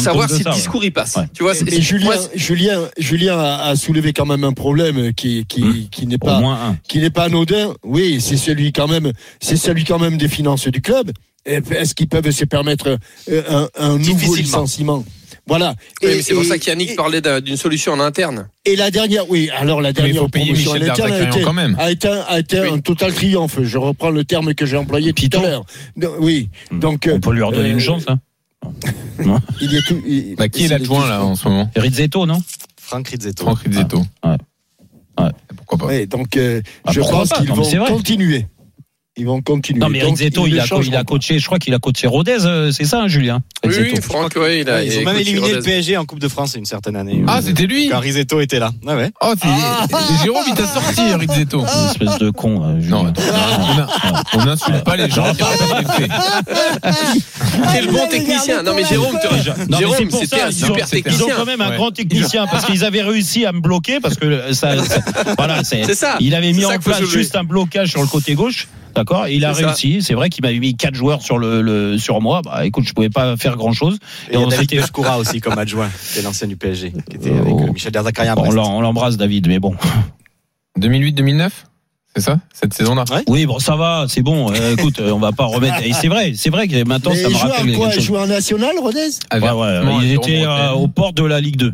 [0.00, 0.54] savoir si ça, le ouais.
[0.56, 1.16] discours y passe.
[1.16, 1.24] Ouais.
[1.34, 4.52] Tu vois, c'est- Mais c'est- Julien, moi, Julien, Julien a, a soulevé quand même un
[4.52, 5.74] problème qui, qui, Hum.
[5.90, 7.74] qui n'est pas, qui n'est pas anodin.
[7.82, 11.10] Oui, c'est celui quand même, c'est celui quand même des finances du club.
[11.44, 12.98] Est-ce qu'ils peuvent se permettre
[13.30, 15.04] euh, un, un nouveau licenciement?
[15.48, 15.74] Voilà.
[16.02, 18.48] Oui, Et- mais c'est pour ça qu'Yannick et- parlait d'un- d'une solution en interne.
[18.64, 21.76] Et la dernière, oui, alors la dernière promotion en interne a été, quand même.
[21.78, 23.58] a été, un- a été un total triomphe.
[23.62, 25.44] Je reprends le terme que j'ai employé tout Piton.
[25.44, 25.64] à l'heure.
[26.18, 28.02] Oui, donc On peut lui redonner euh, une chance.
[28.08, 28.18] Hein.
[29.60, 30.02] il y a tout.
[30.06, 32.42] il- Bah, Qui est c'est l'adjoint là en ce moment Et Rizzetto, non?
[32.80, 33.44] Franck Rizzetto.
[33.44, 33.98] Franck Rizzetto.
[34.24, 34.36] Ouais.
[35.18, 35.30] Ouais.
[35.56, 38.46] Pourquoi pas Ouais, donc euh, Ah, je pense qu'ils vont continuer.
[39.18, 39.80] Ils vont continuer.
[39.80, 42.06] Non, mais Donc, Rizzetto, il ne a, il a coaché, je crois qu'il a coaché
[42.06, 43.42] Rodez, euh, c'est ça, hein, Julien?
[43.64, 45.70] Oui, Franck, ouais, il a, Ils il ont même éliminé le Rodez.
[45.70, 47.22] PSG en Coupe de France une certaine année.
[47.26, 47.88] Ah, c'était lui?
[47.88, 48.72] Quand Rizzetto était là.
[48.84, 49.10] Ouais, ouais.
[49.22, 49.48] Oh, c'est
[49.96, 51.60] c'est Jérôme, il t'a sorti, Rizzetto.
[51.60, 52.62] Une espèce de con.
[52.62, 53.04] euh, Julien.
[53.04, 53.22] Non, attends,
[54.34, 55.24] on n'insulte pas les gens.
[57.72, 58.62] Quel bon technicien.
[58.62, 59.18] Non, mais Jérôme,
[59.78, 61.34] Jérôme, c'était un super c'était- Ils ont technicien.
[61.38, 64.76] quand même un grand technicien parce qu'ils avaient réussi à me bloquer parce que ça,
[64.84, 65.00] ça-
[65.38, 66.16] voilà, c'est, C'est ça.
[66.20, 68.68] il avait mis en place juste un blocage sur le côté gauche.
[68.96, 69.66] D'accord, et il a ça.
[69.66, 70.02] réussi.
[70.02, 72.42] C'est vrai qu'il m'avait mis quatre joueurs sur le, le- sur moi.
[72.42, 73.98] Bah, écoute, je pouvais pas faire grand chose.
[74.30, 77.16] Et a on David s'était- Pescoura aussi comme adjoint, qui est l'ancien du PSG, qui
[77.16, 77.62] était avec Oh.
[77.68, 78.02] euh, Michel à
[78.70, 79.74] on l'embrasse, David, mais bon.
[80.78, 81.50] 2008-2009
[82.14, 83.04] C'est ça Cette saison-là?
[83.28, 84.50] Oui, bon, ça va, c'est bon.
[84.52, 85.82] Euh, écoute, euh, on va pas remettre.
[85.84, 87.88] Et c'est vrai, c'est vrai que maintenant Mais ça me il joue rappelle en quoi?
[87.90, 88.98] Quelque Il joue en national, Rodez?
[89.30, 91.72] Ah, Ouais, ouais, Avertissement à il Jérôme était euh, aux portes de la Ligue 2.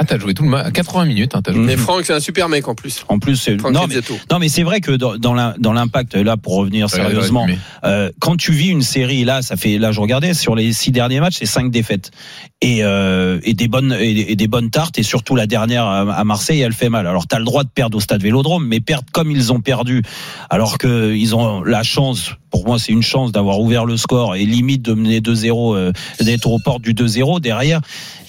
[0.00, 0.72] Ah, t'as joué tout le match.
[0.72, 1.62] 80 minutes, hein, t'as joué.
[1.64, 3.04] Mais Franck, c'est un super mec en plus.
[3.08, 3.86] En plus, c'est- non,
[4.28, 7.58] non, mais c'est vrai que dans, dans la- dans l'impact, là, pour revenir sérieusement, mais-
[7.84, 10.90] euh, quand tu vis une série, là, ça fait, là, je regardais sur les six
[10.90, 12.10] derniers matchs, c'est cinq défaites
[12.60, 16.00] et, euh, et des bonnes et, et des bonnes tartes et surtout la dernière à,
[16.12, 17.06] à Marseille, elle fait mal.
[17.06, 20.02] Alors, t'as le droit de perdre au Stade Vélodrome, mais perdre comme ils ont perdu,
[20.50, 22.32] alors que ils ont la chance.
[22.50, 25.92] Pour moi, c'est une chance d'avoir ouvert le score et limite de mener 2-0, euh,
[26.20, 27.80] d'être aux portes du 2-0 derrière.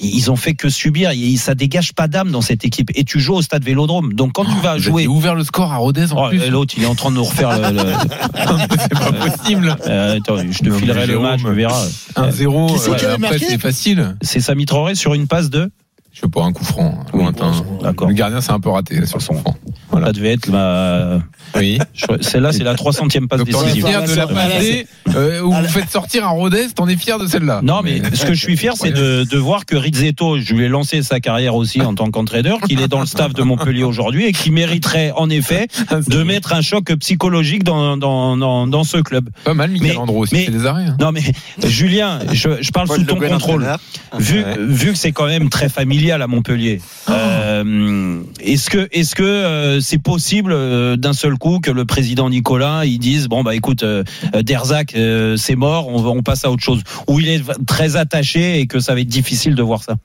[0.01, 1.11] Ils ont fait que subir.
[1.11, 2.91] Et ça dégage pas d'âme dans cette équipe.
[2.95, 4.13] Et tu joues au Stade Vélodrome.
[4.13, 6.47] Donc quand tu vas Vous jouer ouvert le score à Rodez en Oh, plus.
[6.49, 7.71] L'autre, il est en train de nous refaire le.
[7.75, 7.93] le-
[8.79, 9.75] c'est pas possible.
[9.87, 11.55] Euh, attends, je te Non, filerai le match, tu Jérôme.
[11.55, 11.87] verras.
[12.15, 12.67] 1-0.
[12.73, 14.15] Qui c'est qui euh, avait après, marqué c'est facile.
[14.21, 15.71] C'est Sami Traoré sur une passe de.
[16.15, 17.51] Je sais pas, un coup franc, lointain.
[17.51, 18.07] bon, d'accord.
[18.07, 19.55] Le gardien, c'est un peu raté là, sur coup franc.
[20.03, 21.19] Ça devait être ma.
[21.55, 21.77] Oui.
[22.21, 23.85] Celle-là, c'est la 300e passe décisive.
[23.85, 27.17] fier de la passe D, euh, où vous faites sortir un Rodez, t'en es fier
[27.19, 30.39] de celle-là Non, mais ce que je suis fier, c'est de, de voir que Rizzetto,
[30.39, 33.33] je lui ai lancé sa carrière aussi en tant qu'entraîneur, qu'il est dans le staff
[33.33, 35.67] de Montpellier aujourd'hui et qui mériterait en effet
[36.07, 39.29] de mettre un choc psychologique dans, dans, dans, dans ce club.
[39.43, 40.85] Pas mal, Michael Andro aussi, c'est des arrêts.
[40.85, 40.97] hein.
[40.99, 41.21] Non, mais
[41.65, 43.65] Julien, je, je parle Paul sous ton contrôle.
[44.17, 44.55] Vu, Ouais.
[44.59, 45.69] vu que c'est quand même très
[46.11, 51.71] à Montpellier, euh, est-ce que est-ce que euh, c'est possible euh, d'un seul coup que
[51.71, 53.83] le président Nicolas il dise bon bah écoute
[54.33, 54.95] Derzac
[55.37, 58.79] c'est mort, on, on passe à autre chose, ou il est très attaché et que
[58.79, 59.95] ça va être difficile de voir ça?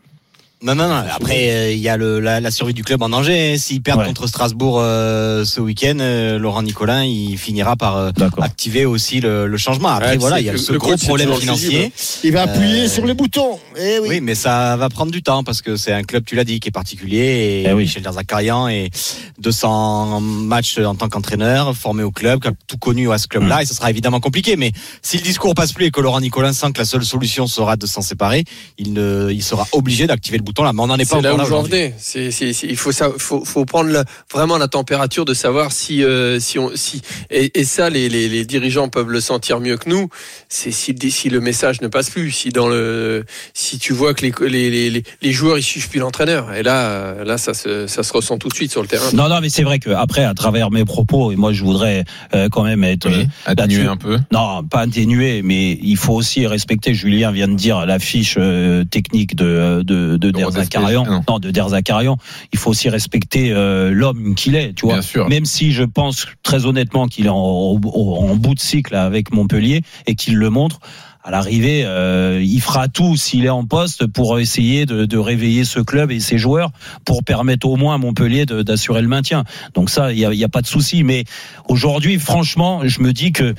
[0.62, 1.02] Non, non, non.
[1.10, 3.56] Après, euh, il y a le, la, la survie du club en danger.
[3.56, 4.06] S'ils perdent Ouais.
[4.06, 8.10] contre Strasbourg euh, ce week-end, euh, Laurent Nicolin, il finira par euh,
[8.42, 9.88] activer aussi le, le changement.
[9.88, 11.90] Après, Ouais, voilà, il y a que ce le gros problème financier.
[12.24, 13.58] Il va appuyer sur les boutons.
[13.78, 14.08] Eh oui.
[14.10, 16.60] Oui, mais ça va prendre du temps parce que c'est un club, tu l'as dit,
[16.60, 17.62] qui est particulier.
[17.66, 18.90] Et Michel Derzakarian et
[19.38, 23.62] 200 matchs en tant qu'entraîneur, formé au club, tout connu à ce club-là.
[23.62, 24.56] Et ça sera évidemment compliqué.
[24.56, 27.46] Mais si le discours passe plus et que Laurent Nicolin sent que la seule solution
[27.46, 28.44] sera de s'en séparer,
[28.76, 30.72] il, ne, il sera obligé d'activer le bouton là.
[30.72, 31.70] Mais on n'en est pas C'est là aujourd'hui.
[32.14, 36.58] il faut, ça, faut, faut prendre la- vraiment la température de savoir si, euh, si
[36.58, 40.08] on, si, et, et ça, les, les, les dirigeants peuvent le sentir mieux que nous.
[40.48, 43.24] C'est si, le- si le message ne passe plus, si dans le,
[43.54, 46.52] si tu vois que les, les, les, les- les joueurs ils suivent plus l'entraîneur.
[46.54, 49.10] Et là, là, ça se, ça se ressent tout de suite sur le terrain.
[49.12, 52.04] Non, non, mais c'est vrai que après, à travers mes propos, et moi, je voudrais
[52.34, 53.86] euh, quand même être euh, là-dessus.
[53.86, 54.18] un peu.
[54.32, 56.94] Non, pas atténuer, mais il faut aussi respecter.
[56.94, 61.04] Julien vient de dire la fiche euh, technique de de, de Derzakarian.
[61.04, 61.22] non.
[61.28, 62.18] Non, de Derzakarian.
[62.52, 65.00] Il faut aussi respecter euh, l'homme qu'il est, tu vois.
[65.28, 70.14] Même si je pense très honnêtement qu'il est en, bout de cycle avec Montpellier et
[70.14, 70.80] qu'il le montre.
[71.22, 75.64] À l'arrivée, euh, il fera tout s'il est en poste pour essayer de, de réveiller
[75.64, 76.70] ce club et ses joueurs
[77.04, 79.44] pour permettre au moins à Montpellier d'assurer le maintien.
[79.74, 81.04] Donc ça, il y a, a pas de souci.
[81.04, 81.24] Mais
[81.68, 83.54] aujourd'hui, franchement, je me dis que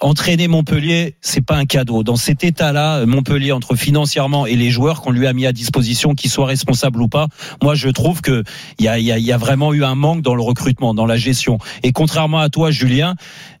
[0.00, 2.02] entraîner Montpellier, c'est pas un cadeau.
[2.02, 6.14] Dans cet état-là, Montpellier entre financièrement et les joueurs qu'on lui a mis à disposition,
[6.14, 7.28] qu'ils soient responsables ou pas,
[7.62, 8.42] moi je trouve que
[8.78, 11.06] il y a, y a- y a vraiment eu un manque dans le recrutement, dans
[11.06, 11.58] la gestion.
[11.82, 13.14] Et contrairement à toi, Julien,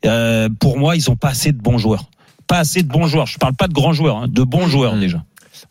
[0.04, 2.04] euh, pour moi, ils ont pas assez de bons joueurs.
[2.46, 3.26] Pas assez de bons joueurs.
[3.26, 5.22] Je parle pas de grands joueurs, hein, de bons joueurs déjà.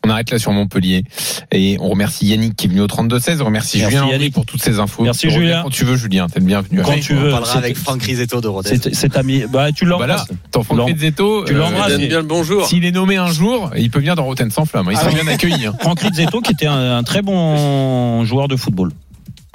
[0.04, 1.02] On arrête là sur Montpellier
[1.50, 3.40] et on remercie Yannick qui est venu au 32-16.
[3.40, 4.34] On remercie Merci, Julien Yannick.
[4.34, 5.02] pour toutes ces infos.
[5.02, 5.62] Merci, Julien.
[5.62, 6.82] Quand tu veux, Julien, t'es le bienvenu.
[6.82, 7.28] Quand tu veux.
[7.28, 8.68] On parlera avec Franck Risetto de Rodez.
[8.82, 9.44] C'est cet ami.
[9.50, 10.26] Bah, tu Bah l'embrasses.
[10.50, 11.96] ton Franck Rizzetto, tu euh, l'embrasses.
[11.96, 12.66] bien le bonjour.
[12.66, 14.88] S'il est nommé un jour, il peut venir dans Rotten sans flamme.
[14.88, 14.92] hein.
[14.92, 15.20] Il Ah sera oui.
[15.22, 15.66] bien accueilli.
[15.66, 15.74] hein.
[15.80, 18.90] Franck Rizzetto, qui était un, un très bon joueur de football.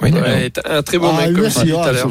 [0.02, 0.10] Oui.
[0.12, 2.08] Ouais, un très bon Ah, mec, comme merci, tout ah, à l'heure.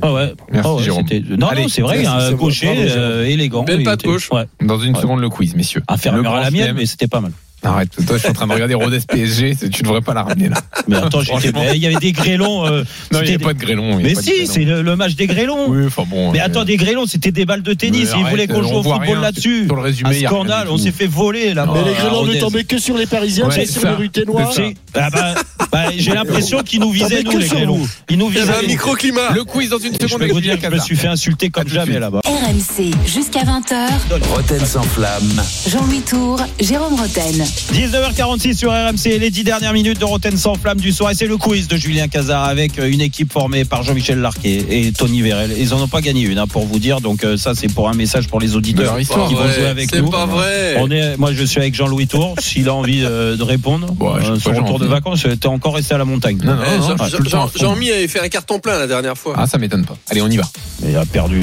[0.00, 0.32] Ah ouais.
[0.52, 1.04] Merci, Ah ouais, Jérôme.
[1.38, 3.64] Non, Allez, non, c'est vrai, un gaucher euh, élégant.
[3.64, 4.30] Belle patte gauche.
[4.32, 4.44] Ouais.
[4.62, 5.00] Dans une Ouais.
[5.02, 5.82] seconde, le quiz, messieurs.
[5.88, 7.32] Inférieur à la mienne, mais c'était pas mal.
[7.64, 9.56] Arrête, toi, je suis en train de regarder Rodez PSG.
[9.72, 10.56] Tu devrais pas la ramener là.
[10.88, 12.66] Mais attends, il y avait des grêlons.
[12.66, 12.82] euh,
[13.12, 13.98] Non, il n'y c'était a des- pas de grêlon.
[14.00, 15.66] il y a Mais si, c'est le, le match des grêlons.
[15.70, 16.32] Oui, enfin bon.
[16.32, 18.10] Mais euh, attends, des grêlons, c'était des balles de tennis.
[18.14, 19.66] Mais Ils voulaient qu'on on joue au football là-dessus.
[19.66, 21.66] sur le résumé, Un il y a rien scandale, on s'est fait voler là.
[21.72, 23.90] Mais les grêlons ne tombaient que sur les Parisiens, Ouais, pas c'est sur ça.
[23.90, 24.50] les Ruténois.
[24.94, 25.34] Ah bah,
[25.72, 27.88] bah, J'ai l'impression qu'ils nous visaient, nous, les vous.
[28.10, 28.64] Ils nous Il y avait visaient.
[28.64, 29.30] un microclimat.
[29.34, 31.08] Le quiz dans une Je seconde peux avec vous dire que je me suis fait
[31.08, 32.20] insulter comme jamais là-bas.
[32.24, 33.88] RMC jusqu'à 20h.
[34.34, 35.42] Roten sans flamme.
[35.68, 37.44] Jean-Louis Tour, Jérôme Roten.
[37.72, 41.10] 19h46 sur RMC, les 10 dernières minutes de Roten sans flamme du soir.
[41.10, 44.64] Et c'est le quiz de Julien Cazard avec euh, une équipe formée par Jean-Michel Larquet
[44.68, 45.54] et Tony Vérel.
[45.58, 47.00] Ils en ont pas gagné une, hein, pour vous dire.
[47.00, 50.00] Donc euh, ça, c'est pour un message pour les auditeurs qui vont jouer avec c'est
[50.02, 50.10] nous.
[50.10, 50.76] pas vrai.
[50.78, 52.34] On est, moi, je suis avec Jean-Louis Tour.
[52.40, 55.76] S'il a envie euh, de répondre, Bon, je euh, son retour de vacances, t'es encore
[55.76, 56.38] resté à la montagne.
[56.42, 57.50] Non, non, Eh, non, Jean- le Jean-.
[57.54, 59.34] Jean-Mi avait fait un carton plein la dernière fois.
[59.38, 59.96] Ah, ça m'étonne pas.
[60.10, 60.42] Allez, on y va.
[60.82, 61.40] Mais il a perdu.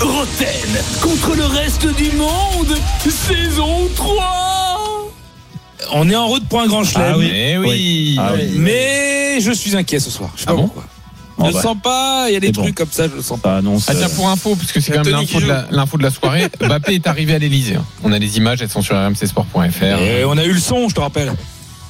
[0.00, 0.48] Roten
[1.02, 2.74] contre le reste du monde,
[3.06, 5.10] saison 3
[5.92, 7.12] On est en route pour un grand chelem.
[7.14, 7.30] Ah oui.
[7.34, 8.16] Eh oui.
[8.18, 8.52] Ah oui.
[8.56, 10.30] Mais je suis inquiet ce soir.
[10.36, 10.84] Je sais Ah pas bon pourquoi.
[11.36, 12.72] Bon, je bah, le sens pas, il y a des trucs bon.
[12.74, 13.56] comme ça, je le sens pas.
[13.58, 13.84] Annonce.
[13.88, 16.46] Ah tiens, pour info, puisque c'est quand même l'info de, la, l'info de la soirée,
[16.60, 17.76] Mbappé est arrivé à l'Elysée.
[18.04, 19.82] On a les images, elles sont sur rmcsport.fr.
[19.82, 21.32] Et on a eu le son, je te rappelle.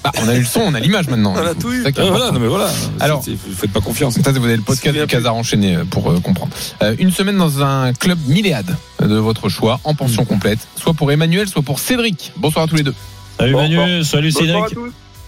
[0.06, 1.32] Ah, on a eu le son, on a l'image maintenant.
[1.34, 1.82] On a tout eu.
[1.86, 2.32] Euh, voilà, important.
[2.34, 2.68] non mais voilà.
[3.00, 4.14] Alors- c'est- faites pas confiance.
[4.22, 6.52] Ça, vous avez le podcast de Casar enchaîné euh, pour euh, comprendre.
[6.82, 11.10] Euh, une semaine dans un club milléade de votre choix, en pension complète, soit pour
[11.10, 12.32] Emmanuel, soit pour Cédric.
[12.36, 12.94] Bonsoir à tous les deux.
[13.38, 14.76] Salut Bon, Manu, salut Cédric.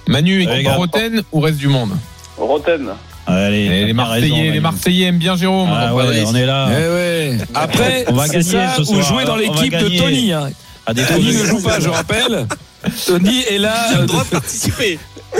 [0.09, 0.75] Manu, gars.
[0.75, 1.93] Roten ou reste du monde
[2.37, 2.89] Roten.
[3.27, 4.61] Allez, Et t'as les Marseillais, raison, les Manu.
[4.61, 5.69] Marseillais aiment bien Jérôme.
[5.73, 6.29] Ah ouais, Fabrice.
[6.29, 6.69] on est là.
[6.71, 7.39] Eh ouais.
[7.55, 9.99] Après, On va gagner ça, ce ou jouer dans l'équipe de.
[9.99, 10.33] Tony.
[10.33, 10.51] hein.
[10.87, 12.47] Tony ne joue pas, je rappelle.
[13.07, 13.75] Tony est là.
[13.91, 14.99] Il a euh, le droit de participer.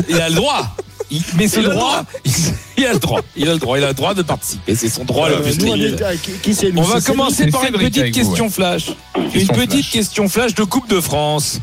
[0.09, 0.75] Il a le droit.
[1.11, 2.05] Il- mais ce Il a le droit,
[2.77, 3.21] il a le droit.
[3.37, 3.79] Il a le droit.
[3.79, 4.75] Il a le droit de participer.
[4.75, 5.97] C'est son droit le Euh, plus nous, on est-
[6.43, 8.87] qui- qui On va commencer par une petite vous, question flash.
[9.17, 9.91] Une petite flash.
[9.91, 11.61] question flash de Coupe de France.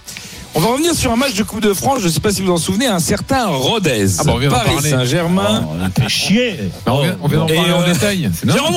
[0.55, 1.97] On va revenir sur un match de Coupe de France.
[2.01, 4.05] Je ne sais pas si vous vous en souvenez, un certain Rodez.
[4.19, 4.75] Ah bah, on vient Paris.
[4.81, 5.65] Saint-Germain.
[5.67, 6.59] Oh, on fait chier.
[6.85, 8.29] On vient, on vient d'en Et, parler en euh, détail.
[8.45, 8.75] Jérôme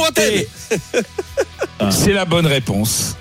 [1.91, 3.17] C'est la bonne réponse.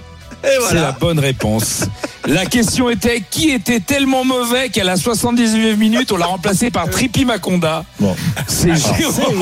[0.69, 1.85] C'est la bonne réponse.
[2.27, 6.89] La question était qui était tellement mauvais qu'à la 79e minute, on l'a remplacé par
[6.89, 7.85] Tripi Maconda?
[7.99, 8.15] Bon.
[8.47, 9.37] C'est Jérôme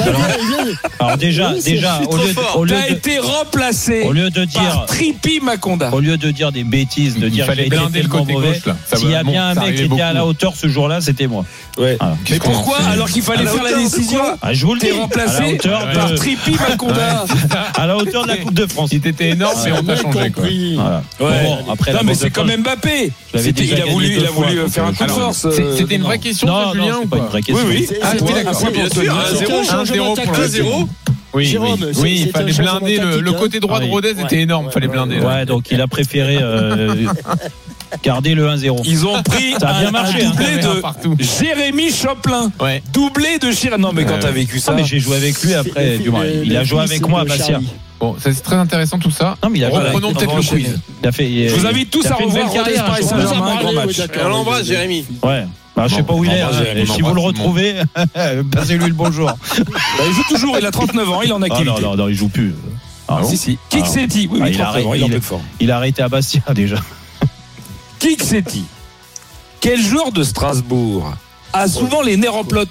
[0.00, 0.72] Non.
[1.00, 4.44] Alors déjà, déjà, au lieu, de, au lieu T'as de- été remplacé au lieu de
[4.46, 5.90] par dire, Tripi Maconda.
[5.92, 8.60] au lieu de dire des bêtises, de Il dire été blinder le côté mauvais,
[8.94, 11.26] s'il y a bon, bien un mec qui était à la hauteur ce jour-là, c'était
[11.26, 11.44] moi.
[11.76, 11.98] Ouais.
[12.30, 14.86] Mais pourquoi alors qu'il fallait faire la décision Ah, je vous le dis.
[14.86, 17.24] T'es À la remplacé hauteur par de, Tripi Maconda.
[17.76, 18.90] à la hauteur de la Coupe de France.
[18.92, 20.44] Il était énorme, mais on t'a changé, quoi.
[20.74, 21.02] Voilà.
[21.20, 21.42] Ouais.
[21.44, 23.10] Bon, après non mais de c'est comme France, Mbappé.
[23.34, 25.44] Il a voulu, il a voulu faire un euh, coup de force.
[25.46, 27.66] Euh, C'était une vraie question, non, Julien, c'est ou pas une pas vraie question.
[27.68, 27.96] Oui, oui.
[28.02, 28.12] Ah.
[28.12, 29.36] Ah, Bien sûr, un Anthony.
[29.38, 29.58] zéro.
[29.60, 30.54] un changement 1-0 pour le tactique.
[30.56, 30.88] Jérôme.
[31.34, 33.34] Oui, Jérôme, oui, oui, il fallait blinder le, le hein.
[33.38, 33.92] côté droit de Ah oui.
[33.92, 35.18] Rodez était énorme, il fallait blinder.
[35.18, 35.26] là.
[35.26, 37.04] Ouais, donc il a préféré euh,
[38.02, 38.80] garder le 1-0.
[38.84, 40.30] Ils ont pris Ça a bien un, marché, un hein.
[40.30, 41.16] doublé Un de partout.
[41.18, 42.50] Jérémy Choplin.
[42.60, 42.82] Ouais.
[42.94, 43.78] Doublé de Chirac.
[43.78, 44.20] Non mais quand Ouais.
[44.20, 44.72] t'as vécu ça.
[44.72, 45.98] Ah, mais j'ai joué avec lui après.
[45.98, 47.60] Du moins, il a joué avec moi à de Bastia.
[48.00, 49.36] Bon, ça c'est très intéressant tout ça.
[49.42, 50.80] Non, mais il a Reprenons peut-être le quiz.
[51.02, 53.02] Il a fait, il- Je vous invite tous a à revoir Rodez Paris.
[53.04, 53.58] Saint-Germain,
[54.24, 55.04] on l'embrasse, Jérémy.
[55.22, 55.46] Ouais.
[55.76, 56.40] Bah, je sais pas où il est.
[56.40, 56.50] hein,
[56.92, 57.74] si vous le retrouvez,
[58.52, 59.26] passez-lui le bonjour.
[59.28, 59.36] Bah,
[60.08, 61.80] il joue toujours, il a 39 ans, il est en Ah activité.
[61.82, 62.54] non, non, non, il joue plus.
[63.08, 63.58] Ah, Si, si.
[63.70, 66.76] Kiksetti, oui, Ah, oui, il a 39 ans, il a arrêté à Bastia déjà.
[68.00, 68.64] Kiksetti.
[69.60, 71.12] Quel joueur de Strasbourg
[71.52, 72.64] a souvent les nerfs en plot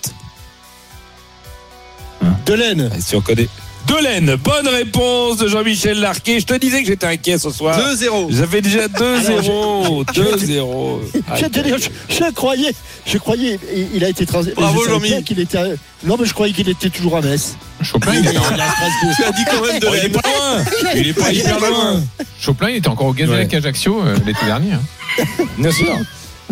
[2.46, 2.90] Delaine.
[3.00, 3.48] Si on connaît.
[3.88, 6.40] Delaine, bonne réponse de Jean-Michel Larquet.
[6.40, 7.80] Je te disais que j'étais inquiet ce soir.
[7.80, 8.28] 2-0.
[8.36, 10.06] J'avais déjà 2-0.
[10.14, 11.00] je- 2-0.
[11.40, 11.70] Je, te dis,
[12.10, 12.74] je, je croyais,
[13.06, 13.60] je croyais,
[13.94, 14.42] il- a été trans.
[14.56, 15.10] Bravo, je savais Jean-Mi.
[15.16, 15.58] pas qu'il était.
[15.58, 15.68] à-
[16.06, 17.56] Non, mais je croyais qu'il était toujours à Metz.
[17.82, 18.44] Choplin, Il il est était, en-.
[19.18, 20.64] Tu as dit quand même de Oh, il est pas loin.
[20.96, 22.04] Il est pas hyper loin.
[22.40, 24.74] Choplin, il était encore au Gazélec Ajaccio euh, l'été dernier.
[24.74, 25.24] hein.
[25.58, 25.98] Bien sûr.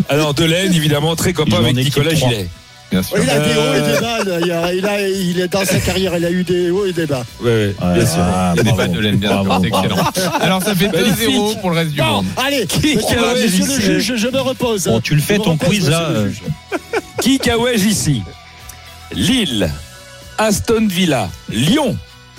[0.08, 2.14] Alors Delaine, évidemment, très copain avec Nicolas.
[2.14, 2.48] Gillet.
[2.90, 3.16] Bien sûr.
[3.20, 4.38] Il a des Euh, hauts et des bas.
[4.44, 6.92] Il a, il a- il est dans sa carrière, il a eu des hauts et
[6.92, 7.24] des bas.
[7.42, 7.74] Ouais.
[7.82, 8.18] Ouais, Bien sûr.
[8.20, 10.30] ah, Il y a des de bien c'est excellent.
[10.40, 12.26] Alors ça fait 2-0 pour le reste du Bon, monde.
[12.36, 13.18] allez, Qui- monsieur,
[13.92, 14.84] le juge, je me repose.
[14.84, 16.02] Bon, tu le fais ton repose, quiz là.
[16.02, 16.30] euh.
[17.22, 18.22] Qui Kawaj ici
[19.12, 19.70] Lille,
[20.38, 21.96] Aston Villa, Lyon,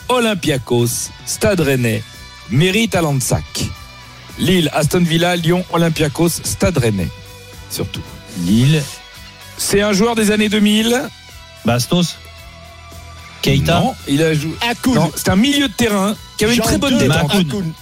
[0.10, 2.04] Olympiakos, Stade Rennais,
[2.50, 3.44] Mérite à Landsac.
[4.40, 7.08] Lille, Aston Villa, Lyon, Olympiakos, Stade Rennais.
[7.70, 8.02] Surtout.
[8.46, 8.82] Lille,
[9.58, 11.02] C'est un joueur des années 2000.
[11.66, 12.16] Bastos,
[13.42, 14.52] Keita, Non, il a joué.
[14.70, 15.00] Akoun.
[15.16, 17.12] C'est un milieu de terrain qui avait une très bonne.
[17.12, 17.74] Akoun.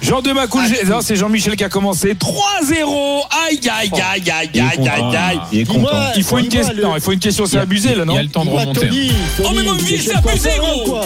[0.00, 0.62] Jean de Macoul,
[1.02, 2.14] c'est Jean-Michel qui a commencé.
[2.14, 5.40] 3-0 Aïe, aïe, aïe, aïe, il aïe, aïe, aïe.
[5.50, 6.02] Il est Dis-moi, content.
[6.16, 6.74] Il faut une question.
[6.76, 8.28] le- Non, il faut une question, c'est Il abusé là, Il non y a le
[8.28, 8.80] temps de remonter.
[8.86, 11.00] Tony, Tony, Oh, mais mon il vieux, est c'est pas abusé, gros.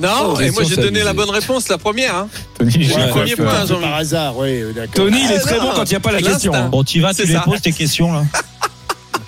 [0.00, 2.16] Non, Oh, et moi j'ai donné la bonne réponse, la première.
[2.16, 2.28] Hein.
[2.58, 3.44] Tony, j'ai Ouais, quoi premier point,
[3.80, 4.92] par hasard, oui, d'accord.
[4.94, 5.62] Tony, il est Ah, très non.
[5.66, 6.52] bon quand il n'y a pas la question.
[6.52, 6.68] hein.
[6.72, 8.24] Bon, tu vas, tu les poses tes questions là.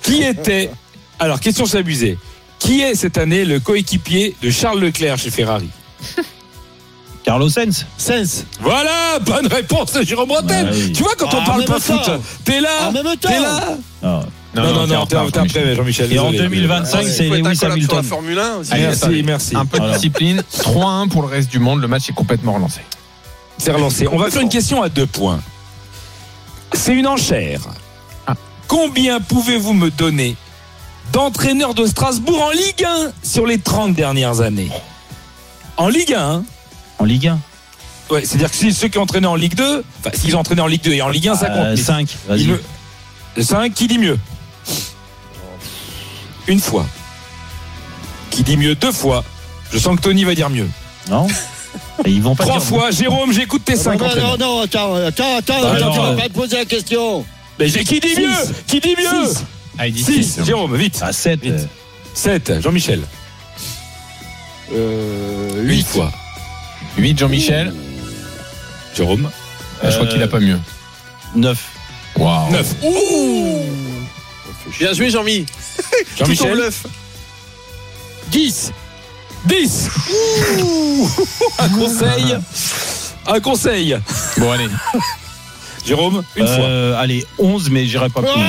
[0.07, 0.71] Qui était.
[1.19, 2.19] Alors, question, abusé.
[2.59, 5.69] Qui est cette année le coéquipier de Charles Leclerc chez Ferrari?
[7.25, 7.87] Carlos Sainz.
[7.99, 8.45] Sens.
[8.61, 10.67] Voilà, bonne réponse de Jérôme Bretagne.
[10.67, 10.93] Ouais, oui.
[10.93, 12.11] Tu vois, quand Ah, on en parle pas foot,
[12.45, 13.29] t'es là, En même temps.
[13.29, 13.79] t'es là.
[14.03, 14.21] Ah.
[14.55, 16.13] Non, non, non, t'es t'es après, Jean-Michel.
[16.13, 16.49] Et en désolé.
[16.49, 18.03] 2025, Il c'est Lewis la Hamilton.
[18.05, 18.73] Formule 1 aussi.
[18.73, 19.57] Allez, Merci, merci.
[19.57, 20.43] Un peu de discipline.
[20.57, 21.81] 3-1 pour le reste du monde.
[21.83, 22.81] Le match est complètement relancé.
[23.59, 24.07] C'est relancé.
[24.11, 25.41] On va faire une question à deux points.
[26.73, 27.61] C'est une enchère.
[28.69, 28.69] Ah.
[28.69, 30.37] Combien pouvez-vous me donner
[31.13, 34.71] d'entraîneurs de Strasbourg en Ligue 1 sur les 30 dernières années?
[35.77, 36.45] En Ligue 1, hein
[36.99, 37.39] En Ligue 1.
[38.11, 40.61] Ouais, c'est-à-dire que si ceux qui ont entraîné en Ligue 2, enfin, s'ils ont entraîné
[40.63, 41.67] en Ligue 2 et en Ligue 1, ça compte.
[41.71, 42.09] mais 5.
[42.11, 42.47] il Euh, Vas-y.
[43.39, 44.19] me- 5, qui dit mieux?
[46.47, 46.87] Une fois.
[48.31, 49.25] Qui dit mieux deux fois
[49.73, 50.69] Je sens que Tony va dire mieux.
[51.11, 51.27] Non
[52.05, 54.39] Et Ils vont pas Trois dire- fois, Jérôme, j'écoute tes Non, cinq non, entraîneurs.
[54.39, 56.65] non, non, attends, attends, attends, Bah, attends, alors, tu vas euh, pas te poser la
[56.65, 57.25] question.
[57.59, 58.21] Mais j'ai- qui dit Six.
[58.21, 59.45] mieux Qui dit mieux Six.
[59.79, 60.45] Ah, il dit 6, six.
[60.45, 60.99] Jérôme, vite.
[61.03, 61.41] À 7.
[61.43, 61.69] Vite.
[62.15, 63.03] 7, Jean-Michel.
[64.73, 65.87] Euh, 8 8.
[65.87, 66.13] fois.
[66.99, 67.75] 8, Jean-Michel.
[68.95, 69.31] Jérôme.
[69.83, 70.59] Ah, je crois qu'il a pas mieux.
[71.35, 71.59] 9.
[72.17, 72.51] Waouh.
[72.51, 72.67] 9.
[72.83, 73.63] Ouh
[74.79, 75.45] Bien joué, Jean-Mi.
[76.19, 76.53] Jean-Michel.
[76.53, 76.87] bluff.
[78.29, 78.73] 10.
[79.45, 79.89] 10.
[80.63, 81.09] Ouh
[81.59, 82.37] Un conseil.
[83.27, 83.99] Un conseil.
[84.39, 84.69] Bon, allez.
[85.87, 86.55] Jérôme, une fois.
[86.65, 88.45] Euh, allez, 11, mais j'irai pas plus loin.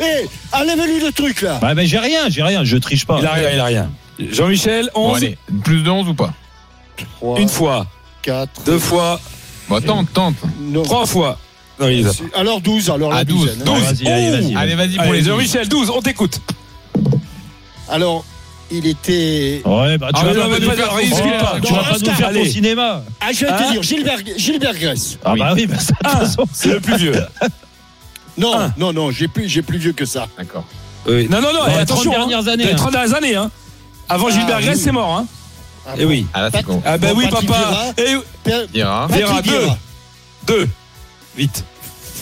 [0.00, 1.58] Ouais, hé, enlève-lui le truc là.
[1.60, 3.18] Bah, ben, j'ai rien, j'ai rien, je triche pas.
[3.20, 3.90] Il a rien, il a rien.
[4.18, 5.08] Jean-Michel, 11.
[5.10, 5.38] Bon, allez.
[5.64, 6.32] Plus de 11 ou pas
[7.20, 7.86] 3, Une fois.
[8.22, 9.20] 4, Deux fois.
[9.68, 10.34] Bon, tente, tente.
[10.60, 10.82] non.
[10.82, 11.38] Trois fois.
[11.80, 12.38] Non, il les a pas.
[12.40, 13.40] Alors 12, alors À la 12.
[13.40, 13.60] douzaine.
[13.62, 13.64] hein.
[13.64, 13.82] 12.
[13.82, 14.54] Vas-y, allez, vas-y.
[14.56, 15.26] Allez, vas-y pour Allez, les 12.
[15.28, 16.40] Jean-Michel, 12, on t'écoute.
[17.88, 18.24] Alors,
[18.72, 19.62] il était.
[19.64, 21.60] Ouais, bah, tu Ah, vas pas nous pas- faire- risque pas.
[21.62, 22.50] Tu vas Non, pas nous faire ton allez.
[22.50, 23.02] cinéma.
[23.20, 25.18] Ah, je vais Hein te dire, Gilbert, Gilbert Grèce.
[25.24, 26.44] Ah, bah oui, bah, ça, de toute façon.
[26.52, 27.12] C'est le plus vieux.
[28.38, 28.72] Non, Un.
[28.78, 30.26] non, non, j'ai plus, j'ai plus vieux que ça.
[30.38, 30.64] D'accord.
[31.06, 31.28] Oui.
[31.30, 32.12] Non, non, non, et les attention.
[32.12, 32.52] 30 dernières hein.
[32.54, 32.76] années, les hein.
[32.76, 33.34] 30 dernières années.
[33.36, 33.50] Hein.
[34.08, 34.82] Avant Ah, Gilbert Grèce, oui.
[34.84, 35.16] c'est mort.
[35.18, 35.26] Hein.
[35.86, 36.08] Ah Eh bon.
[36.10, 36.26] oui.
[36.32, 36.80] Ah là, c'est con.
[36.86, 37.42] Ah ben Bon, oui, papa.
[37.42, 37.84] Vieira.
[37.98, 39.06] Et Dira.
[39.08, 39.66] Vieira, deux.
[40.46, 40.68] Deux.
[41.36, 41.62] Vite.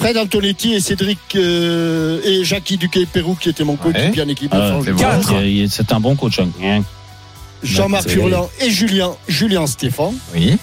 [0.00, 4.56] Fred Antonetti et Cédric euh, et Jackie Duquet-Pérou qui était mon coéquipier en équipe de
[4.56, 5.94] Ah, c'est bon.
[5.94, 6.38] Un bon coach.
[6.40, 6.82] hein.
[7.62, 10.14] Jean-Marc Furlan et Julien, Julien Stéphane.
[10.34, 10.56] Oui.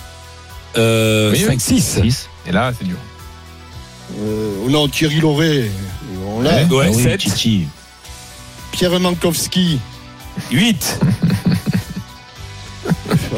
[0.75, 1.45] Euh, Oui, oui.
[1.45, 1.99] 5, 6.
[2.01, 2.29] Six.
[2.47, 2.97] Et là, c'est dur.
[4.19, 5.69] Euh, non, Thierry Lauré.
[6.25, 6.63] On l'a.
[6.63, 6.75] Ouais.
[6.75, 7.19] Ouais, Ah oui, 7.
[7.19, 7.67] Titi.
[8.71, 9.77] Pierre Mankowski.
[10.51, 10.99] 8.
[12.89, 12.91] Ah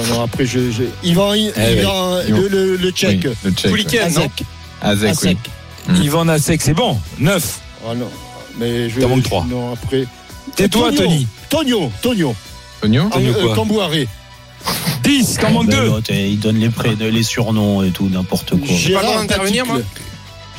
[0.10, 1.44] non, après, je, je- Yvan, Eh
[1.80, 2.32] Yvan, oui.
[2.32, 3.26] le, le, le tchèque.
[3.26, 3.72] Oui, le tchèque.
[3.72, 4.44] Pouliken, Azek.
[4.82, 5.28] Azek, oui.
[5.30, 5.38] Azek.
[5.90, 6.02] Mm.
[6.04, 6.98] Yvan Nasek, c'est bon.
[7.20, 7.60] 9.
[7.88, 8.10] Ah non.
[8.58, 9.00] Mais je.
[9.00, 9.46] T'en manques trois.
[9.50, 10.06] Non, après.
[10.56, 11.02] Tais-toi, Tonio.
[11.04, 11.28] Tony.
[11.50, 11.92] Tonio.
[12.02, 12.36] Tonio.
[12.82, 14.08] Tonio Tonio Euh, quoi euh, Cambouaré.
[15.04, 15.38] 10.
[15.42, 15.86] T'en manques Ben, 2.
[15.88, 18.68] l'autre, Il donne les prénoms, les surnoms et tout, n'importe quoi.
[18.76, 19.86] Gérard Pas le droit d'intervenir, Paticle.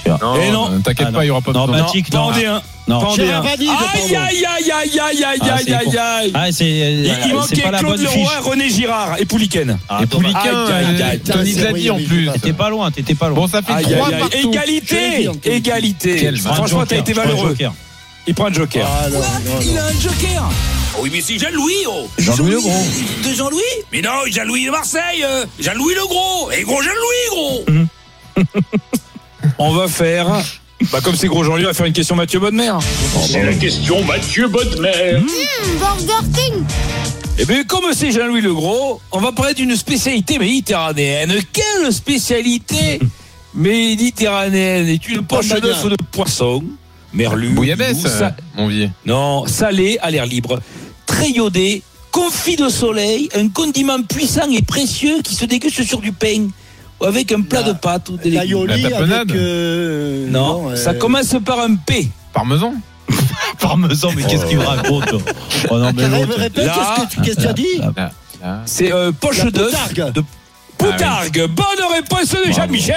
[0.08, 0.66] Moi Eh non.
[0.72, 1.84] euh, T'inquiète Ah, pas, il n'y aura pas non, besoin.
[1.86, 2.30] Batik, non.
[2.32, 2.60] D1.
[2.88, 3.00] Non.
[3.00, 3.48] Pas en Gérard D1.
[3.50, 6.30] Vanille, Aïe, aïe, aïe, aïe, aïe, aïe, Ah, aïe, aïe, aïe.
[6.34, 8.38] Ah, c'est Il, il c'est manquait pas la Claude Leroy, fiche.
[8.42, 9.78] René Girard et Pouliken.
[9.88, 10.06] Ah, Et.
[10.06, 12.28] Pouliken, Aïe, aïe, euh, aïe, Tony aïe, l'a aïe, dit en aïe, plus.
[12.28, 13.36] aïe, T'étais pas loin, t'étais pas loin.
[13.40, 14.20] Bon, ça fait Aïe, trois aïe, aïe.
[14.20, 14.36] partout.
[14.38, 15.18] Je l'ai Égalité.
[15.20, 15.54] dit, Anthony.
[15.54, 16.32] Égalité.
[16.38, 17.56] Franchement, t'as été valeureux.
[18.26, 18.86] Il prend un joker.
[18.88, 19.24] Ah, non, non,
[19.74, 19.80] non.
[19.80, 20.50] un joker
[21.00, 22.84] Oui, mais c'est Jean-Louis, oh Jean-Louis Le Gros.
[23.24, 23.60] De Jean-Louis
[23.92, 27.64] Mais non, Jean-Louis de Marseille euh, Jean-Louis le Gros Et gros Jean-Louis, gros
[29.62, 30.26] On va faire.
[30.90, 32.72] Bah, comme c'est gros Jean-Louis, on va faire une question Mathieu Bodmer.
[33.28, 35.18] C'est la question Mathieu Bodmer.
[35.78, 36.64] Burger King
[37.38, 41.34] Eh bien, comme c'est Jean-Louis Le Gros, on va parler d'une spécialité méditerranéenne.
[41.52, 42.98] Quelle spécialité
[43.54, 46.64] méditerranéenne est une poche d'œuf de poisson
[47.12, 47.50] Merlu.
[47.50, 48.88] Bouillabaisse, sa- euh, mon vieux.
[49.04, 50.60] Non, salé à l'air libre,
[51.04, 51.82] très iodé,
[52.12, 56.48] confit de soleil, un condiment puissant et précieux qui se déguste sur du pain
[57.00, 58.66] ou avec un plat La- de pâtes ou des légumes.
[58.66, 59.30] La tapenade.
[59.30, 59.36] avec.
[59.36, 62.08] euh, Non, euh, ça commence par un P.
[62.32, 62.74] Parmesan
[63.60, 65.12] Parmesan, mais qu'est-ce qu'il me raconte
[65.70, 67.92] Oh non, mais Répète, qu'est-ce que tu- qu'est-ce que tu as dit Là,
[68.42, 68.62] là.
[68.66, 70.12] C'est euh, poche La d'œuf poutargue.
[70.12, 70.24] de
[70.78, 71.46] poutargue.
[71.48, 72.52] Bonne réponse de.
[72.52, 72.94] Jean-Michel.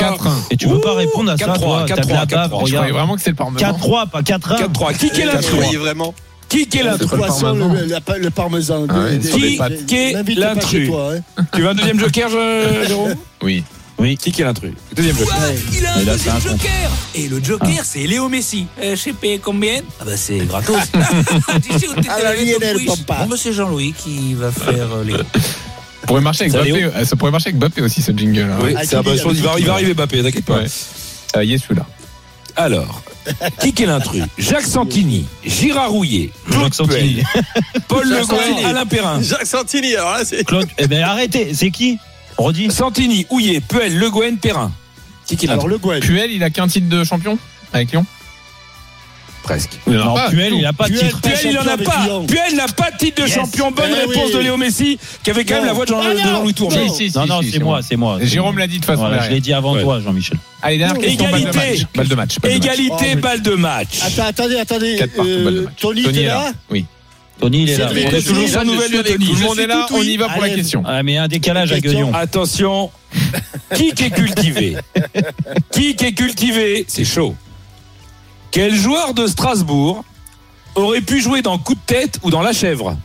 [0.00, 0.16] 4-1.
[0.50, 2.66] Et tu peux pas répondre à ça, 4-3, toi T'as de la 4-3, bave, 4-3.
[2.68, 3.70] Je croyais vraiment que c'est le parmesan.
[3.72, 4.56] 4-3, pas 4-1.
[4.72, 4.96] 4-3.
[4.96, 6.14] Qui est voyez vraiment
[6.48, 7.54] Qui est l'intrus le parmesan.
[7.54, 8.86] le, la- le parmesan.
[8.88, 9.84] Ah Des-.
[9.86, 11.44] Qui est l'intrus hein.
[11.54, 12.30] Tu veux un deuxième joker,
[12.86, 13.64] Jérôme Oui.
[13.98, 14.16] Oui.
[14.16, 15.36] Qui est l'intrus Deuxième joker.
[15.72, 18.66] Il a un là, deuxième un joker Et le joker, c'est Léo Messi.
[18.80, 20.76] Euh, je sais pas combien Ah bah c'est gratos.
[21.62, 22.78] tu sais où t'étais la Lionel.
[22.86, 25.14] Bon bah c'est Jean-Louis qui va faire euh, les...
[25.14, 25.22] Ça
[26.06, 26.72] pourrait marcher avec Bappé.
[26.72, 28.42] Léo euh, Ça pourrait marcher avec Bappé aussi, ce jingle.
[28.50, 28.58] hein.
[28.62, 28.82] Oui, Ah.
[28.84, 30.62] Il va, il arriver, Bappé, t'inquiète pas.
[31.42, 31.84] Y est, celui-là.
[32.56, 33.02] Alors,
[33.60, 37.22] qui est l'intrus Jacques Santini, Girard Rouillet, Claude Jacques Santini.
[37.88, 38.64] Paul Le Jacques Santini.
[38.64, 39.22] Alain Perrin.
[39.22, 40.44] Jacques Santini, alors là, c'est.
[40.44, 41.98] Claude, eh ben arrêtez, c'est qui
[42.36, 42.70] Redis.
[42.70, 44.70] Santini, Houillet, Puel, Le Gouen, Perrin.
[45.26, 46.00] Qui est Alors, l'intrus le Gwen.
[46.00, 47.38] Puel, il a qu'un titre de champion
[47.72, 48.06] avec Lyon
[49.48, 49.78] Presque.
[49.86, 51.20] Non, pas, Puel, il a pas de titre.
[51.22, 52.06] Puel, il a pas.
[52.54, 53.34] n'a pas de titre de Yes.
[53.34, 53.70] champion.
[53.70, 54.34] Bonne Eh réponse oui.
[54.34, 56.14] de Léo Messi, qui avait quand même la voix de Ah.
[56.22, 56.70] Jean-Louis Tour.
[56.70, 57.26] Non.
[57.26, 58.18] Non, c'est moi, c'est moi.
[58.20, 59.00] Jérôme l'a dit de façon.
[59.00, 60.36] Voilà, je l'ai dit avant toi, Jean-Michel.
[60.60, 61.24] Allez, dernière question.
[61.30, 61.58] Balle de Égalité.
[61.58, 61.86] match.
[61.96, 62.36] Balle de match.
[62.40, 62.66] balle de match.
[62.66, 63.88] Égalité, Oh, balle de match.
[64.18, 65.00] Attendez, attendez.
[65.18, 65.66] Euh.
[65.80, 66.84] Tony, Tony est là Oui.
[67.40, 67.88] Tony, il est là.
[67.90, 69.26] On je toujours sans nouvelles de Tony.
[69.28, 70.82] Tout le monde est là, on y va pour la question.
[70.84, 71.80] Ah, mais un décalage à.
[71.80, 72.12] Guignon.
[72.14, 72.90] Attention,
[73.74, 74.76] qui est cultivé?
[75.70, 76.84] Qui est cultivé?
[76.86, 77.34] C'est chaud.
[78.50, 80.04] Quel joueur de Strasbourg
[80.74, 82.96] aurait pu jouer dans Coup de tête ou dans La Chèvre?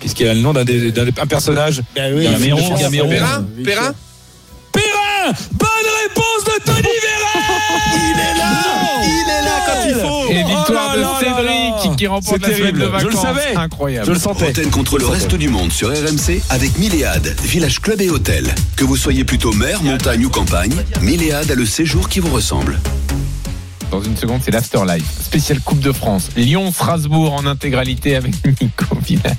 [0.00, 1.82] Qu'est-ce qu'il a le nom d'un des- d'un un personnage?
[1.94, 3.08] Ben Gamero.
[3.08, 3.44] Perrin?
[3.64, 3.94] Perrin?
[5.20, 5.68] Perrin Bonne
[6.02, 7.58] réponse de Tony Vérin
[7.94, 8.52] Il est là
[9.02, 11.94] Il est là quand il faut Et victoire Oh là de Cédric là.
[11.96, 13.02] qui remporte la semaine de vacances.
[13.02, 13.54] Je le savais.
[13.56, 14.06] Incroyable.
[14.06, 14.46] Je le sentais.
[14.46, 18.46] Roten contre le reste du monde sur RMC avec Milléade, village club et hôtel.
[18.76, 22.78] Que vous soyez plutôt mer, montagne ou campagne, Milléade a le séjour qui vous ressemble.
[23.90, 25.04] Dans une seconde, c'est l'Afterlife.
[25.22, 26.28] Spéciale Coupe de France.
[26.36, 29.34] Lyon-Strasbourg en intégralité avec Nico Villas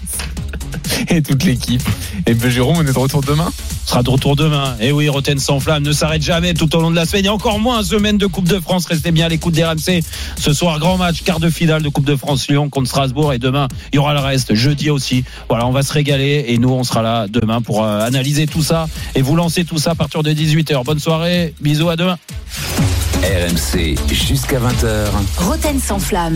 [1.10, 1.82] et toute l'équipe.
[2.26, 3.52] Et ben, Jérôme, on est de retour demain
[3.92, 4.76] sera de retour demain.
[4.80, 7.30] Et oui, Roten sans flamme ne s'arrête jamais tout au long de la semaine et
[7.30, 8.86] encore moins semaine de Coupe de France.
[8.86, 10.02] Restez bien à l'écoute des RMC.
[10.38, 13.40] Ce soir, grand match, quart de finale de Coupe de France Lyon contre Strasbourg et
[13.40, 14.54] demain, il y aura le reste.
[14.54, 15.26] Jeudi aussi.
[15.50, 18.64] Voilà, on va se régaler et nous, on sera là demain pour euh, analyser tout
[18.64, 20.86] ça et vous lancer tout ça à partir de 18h.
[20.86, 21.54] Bonne soirée.
[21.60, 22.18] Bisous à demain.
[23.24, 25.10] RMC jusqu'à 20h.
[25.38, 26.36] Roten sans flamme.